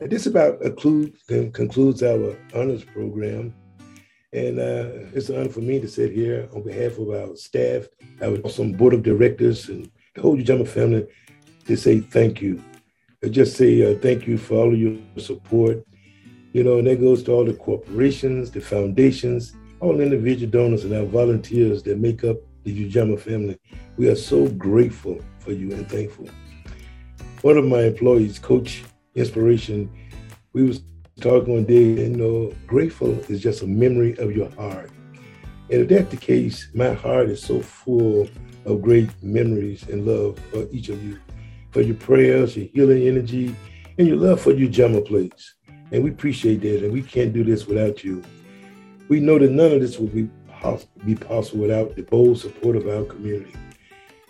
[0.00, 3.54] And this about concludes our honors program.
[4.32, 7.86] And uh, it's an honor for me to sit here on behalf of our staff,
[8.20, 11.06] our awesome board of directors, and the whole Ujamaa family
[11.66, 12.62] to say thank you.
[13.22, 15.84] I just say uh, thank you for all of your support.
[16.52, 20.94] You know, and that goes to all the corporations, the foundations, all individual donors, and
[20.94, 23.58] our volunteers that make up the Ujamaa family.
[23.96, 26.28] We are so grateful for you and thankful.
[27.42, 29.90] One of my employees, Coach Inspiration,
[30.52, 30.82] we was
[31.20, 34.90] talking one day, you know, grateful is just a memory of your heart.
[35.70, 38.28] And if that's the case, my heart is so full
[38.64, 41.18] of great memories and love for each of you
[41.70, 43.54] for your prayers, your healing energy,
[43.98, 45.54] and your love for Ujamaa Place.
[45.90, 46.84] And we appreciate that.
[46.84, 48.22] And we can't do this without you.
[49.08, 52.76] We know that none of this would be, poss- be possible without the bold support
[52.76, 53.54] of our community.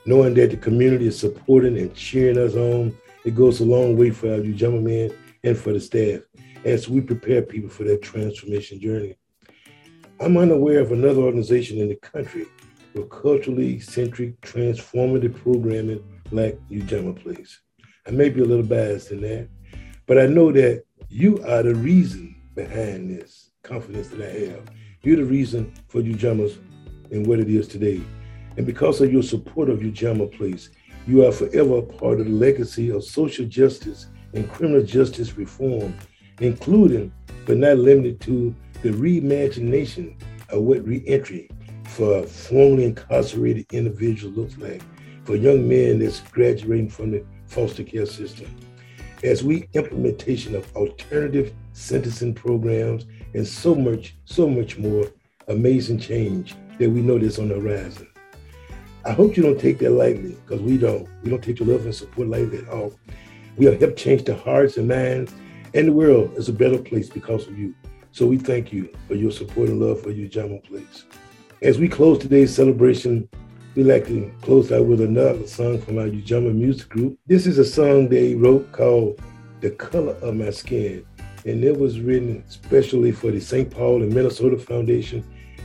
[0.05, 4.11] Knowing that the community is supporting and cheering us on, it goes a long way
[4.11, 6.20] for our Ujamaa men and for the staff
[6.64, 9.16] as we prepare people for their transformation journey.
[10.20, 12.47] I'm unaware of another organization in the country
[12.95, 17.61] with culturally centric, transformative programming like Ujamaa Place.
[18.07, 19.49] I may be a little biased in that,
[20.07, 24.71] but I know that you are the reason behind this confidence that I have.
[25.03, 26.59] You're the reason for Ujamaa's
[27.11, 28.01] and what it is today.
[28.57, 30.71] And because of your support of Ujamaa Place,
[31.07, 35.95] you are forever a part of the legacy of social justice and criminal justice reform,
[36.41, 37.12] including
[37.47, 40.15] but not limited to the reimagination
[40.51, 41.51] of what reentry
[41.85, 44.83] for formerly incarcerated individuals looks like
[45.25, 48.55] for young men that's graduating from the foster care system.
[49.23, 55.07] As we implementation of alternative sentencing programs and so much, so much more
[55.49, 58.09] amazing change that we know that's on the horizon.
[59.05, 61.07] I hope you don't take that lightly, because we don't.
[61.22, 62.99] We don't take your love and support lightly at all.
[63.57, 65.35] We have helped change the hearts and minds,
[65.74, 67.74] and the world is a better place because of you.
[68.12, 71.05] So we thank you for your support and love for Ujamaa Place.
[71.61, 73.28] As we close today's celebration,
[73.74, 77.18] we like to close out with another song from our Ujamaa music group.
[77.26, 79.20] This is a song they wrote called
[79.61, 81.05] The Color of My Skin.
[81.45, 83.70] And it was written especially for the St.
[83.70, 85.24] Paul and Minnesota Foundation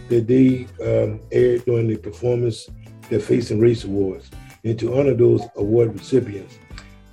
[0.09, 2.69] that they um, aired during the performance
[3.09, 4.30] their Facing Race Awards
[4.63, 6.57] and to honor those award recipients.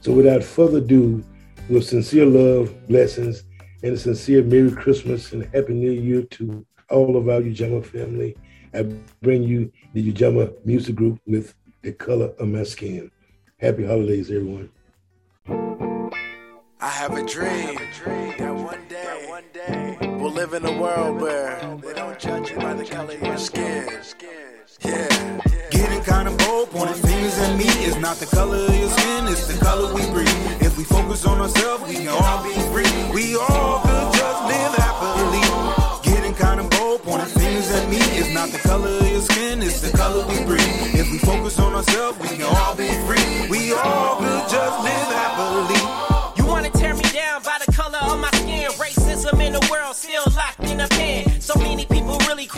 [0.01, 1.25] So without further ado,
[1.69, 3.45] with sincere love, blessings,
[3.83, 8.37] and a sincere Merry Christmas and Happy New Year to all of our Ujamaa family,
[8.75, 8.83] I
[9.23, 13.11] bring you the Ujamaa Music Group with The Color of My Skin.
[13.59, 14.71] Happy holidays, everyone.
[16.79, 17.79] I have a dream,
[18.37, 22.57] that one day, one day we'll live in a world where they don't judge you
[22.57, 23.89] by the color of your skin.
[24.85, 25.41] Yeah.
[25.71, 27.65] Getting kinda bold, pointing fingers at me.
[27.65, 30.63] It's not the color of your skin, it's the color we breathe.
[30.63, 32.93] If we focus on ourselves, we can all be free.
[33.11, 35.49] We all could just live happily.
[36.03, 38.01] Getting kinda bold, pointing fingers at me.
[38.21, 40.95] It's not the color of your skin, it's the color we breathe.
[40.95, 43.49] If we focus on ourselves, we can all be free.
[43.49, 45.16] We all could just live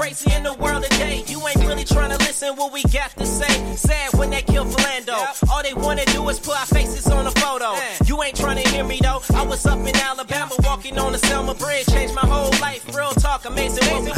[0.08, 1.22] crazy in the world today.
[1.26, 3.76] You ain't really trying to listen what we got to say.
[3.76, 5.18] Sad when they kill Philando.
[5.50, 7.74] All they wanna do is put our faces on a photo.
[8.06, 9.20] You ain't trying to hear me though.
[9.34, 11.86] I was up in Alabama walking on the Selma Bridge.
[11.86, 12.84] Changed my whole life.
[12.96, 14.14] Real talk, amazing what we Uh,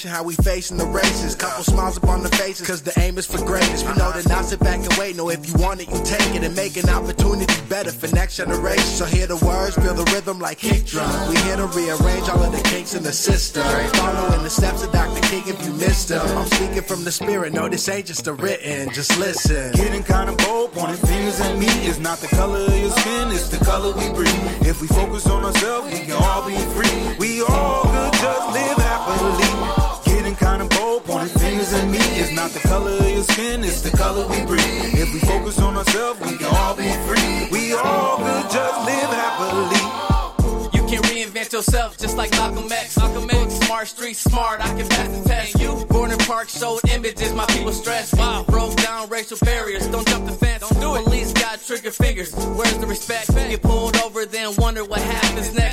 [0.00, 1.34] how we facing the races.
[1.34, 3.84] Couple smiles upon the faces, cause the aim is for greatness.
[3.84, 5.16] We know to not sit back and wait.
[5.16, 8.36] No, if you want it, you take it and make an opportunity better for next
[8.38, 8.84] generation.
[8.84, 11.10] So hear the words, feel the rhythm like kick drum.
[11.28, 13.64] We here to rearrange all of the kinks in the system.
[13.64, 15.20] Following the steps of Dr.
[15.28, 16.26] King if you missed them.
[16.38, 19.72] I'm speaking from the spirit, no, this ain't just a written, just listen.
[19.72, 21.68] Getting kinda bold, pointing fingers at me.
[21.84, 24.66] It's not the color of your skin, it's the color we breathe.
[24.66, 27.16] If we focus on ourselves, we can all be free.
[27.18, 28.81] We all could just live
[32.42, 34.98] not the color of your skin, it's the color we breathe.
[34.98, 37.48] If we focus on ourselves, we can all be free.
[37.52, 39.80] We all could just live happily.
[40.76, 42.98] You can reinvent yourself just like Malcolm X.
[42.98, 45.60] Malcolm X, smart street smart, I can pass the test.
[45.60, 48.18] You, Gordon Park showed images, my people stressed.
[48.18, 50.68] Wow, broke down racial barriers, don't jump the fence.
[50.68, 51.04] Don't do it.
[51.04, 53.32] Police got trigger fingers, where's the respect?
[53.36, 55.71] Get pulled over, then wonder what happens next.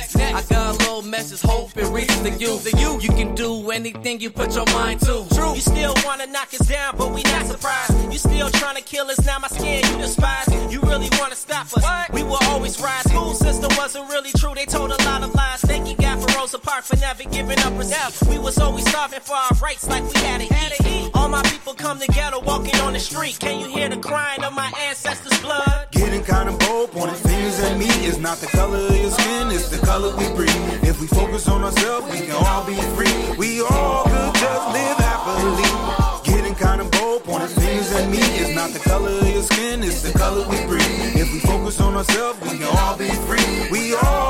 [1.10, 2.62] Message, hope it reaches the youth.
[2.64, 5.26] The youth, you can do anything you put your mind to.
[5.34, 5.54] True.
[5.54, 8.12] You still wanna knock us down, but we not surprised.
[8.12, 10.46] You still trying to kill us, now my skin you despise.
[10.72, 11.84] You really wanna stop us?
[12.12, 13.04] We will always rise.
[13.10, 15.60] School system wasn't really true, they told a lot of lies.
[15.62, 18.22] Thank you God for Rosa Parks for never giving up us.
[18.24, 21.10] We was always starving for our rights like we had to eat.
[21.14, 23.38] All my people come together walking on the street.
[23.40, 25.88] Can you hear the crying of my ancestors' blood?
[25.90, 27.29] Getting kinda bold, pointing
[28.20, 30.84] not the color of your skin, it's the color we breathe.
[30.84, 33.36] If we focus on ourselves, we can all be free.
[33.38, 35.70] We all could just live happily.
[36.24, 38.18] Getting kinda bold, pointing fingers at me.
[38.18, 41.16] It's not the color of your skin, it's the color we breathe.
[41.16, 43.70] If we focus on ourselves, we can all be free.
[43.70, 44.29] We all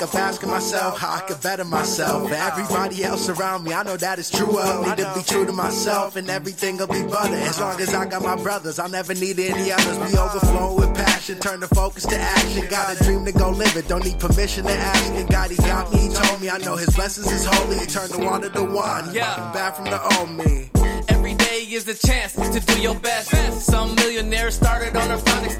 [0.00, 0.22] happily.
[0.22, 2.28] I wake up asking myself how I could better myself.
[2.28, 5.46] For everybody else around me, I know that is true of me to be true
[5.46, 7.34] to myself, and everything will be butter.
[7.34, 9.98] As long as I got my brothers, I'll never need any others.
[9.98, 12.66] We overflow with passion, turn the focus to action.
[12.68, 15.12] Got a dream to go live it, don't need permission to ask.
[15.12, 17.78] And God, He got me, He told me, I know His blessings is holy.
[17.78, 19.12] He turned the water to wine.
[19.12, 19.52] Yeah.
[19.52, 20.70] Back from the old me.
[21.08, 23.30] Every day is a chance to do your best.
[23.60, 25.52] Some millionaires started on their project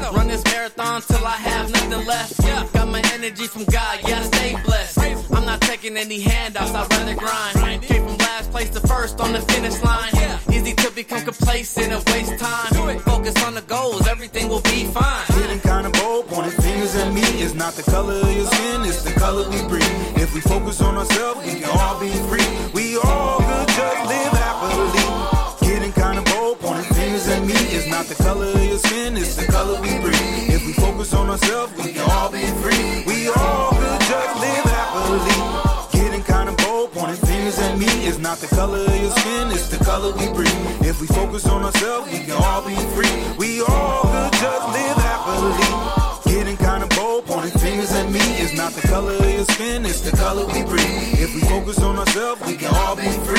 [0.00, 0.16] settle.
[0.16, 2.34] Run this marathon till I have nothing left.
[2.42, 2.66] Yeah.
[2.72, 4.98] Got my energy from God, yeah, I stay blessed.
[5.32, 7.82] I'm not taking any handouts, I'd rather grind.
[7.82, 10.12] Came from last place to first on the finish line.
[10.52, 12.98] Easy to become complacent and waste time.
[13.00, 15.24] Focus on the goals, everything will be fine.
[15.28, 17.22] Getting kinda bold, pointing fingers at me.
[17.42, 20.16] It's not the color of your skin, it's the color we breathe.
[20.16, 22.48] If we focus on ourselves, we can all be free.
[22.72, 25.06] We all could just live happily.
[25.68, 27.54] Getting kinda bold, pointing fingers at me.
[27.76, 29.89] It's not the color of your skin, it's the color we
[31.40, 33.04] ourselves, we can all be free.
[33.06, 35.38] We all could just live happily.
[35.92, 37.86] Getting kinda bold, pointing fingers at me.
[38.06, 40.86] It's not the color of your skin, it's the color we breathe.
[40.90, 43.16] If we focus on ourselves, we can all be free.
[43.38, 46.32] We all could just live happily.
[46.32, 48.24] Getting kinda bold, pointing fingers at me.
[48.42, 51.20] It's not the color of your skin, it's the color we breathe.
[51.24, 53.29] If we focus on ourselves, we can all be free.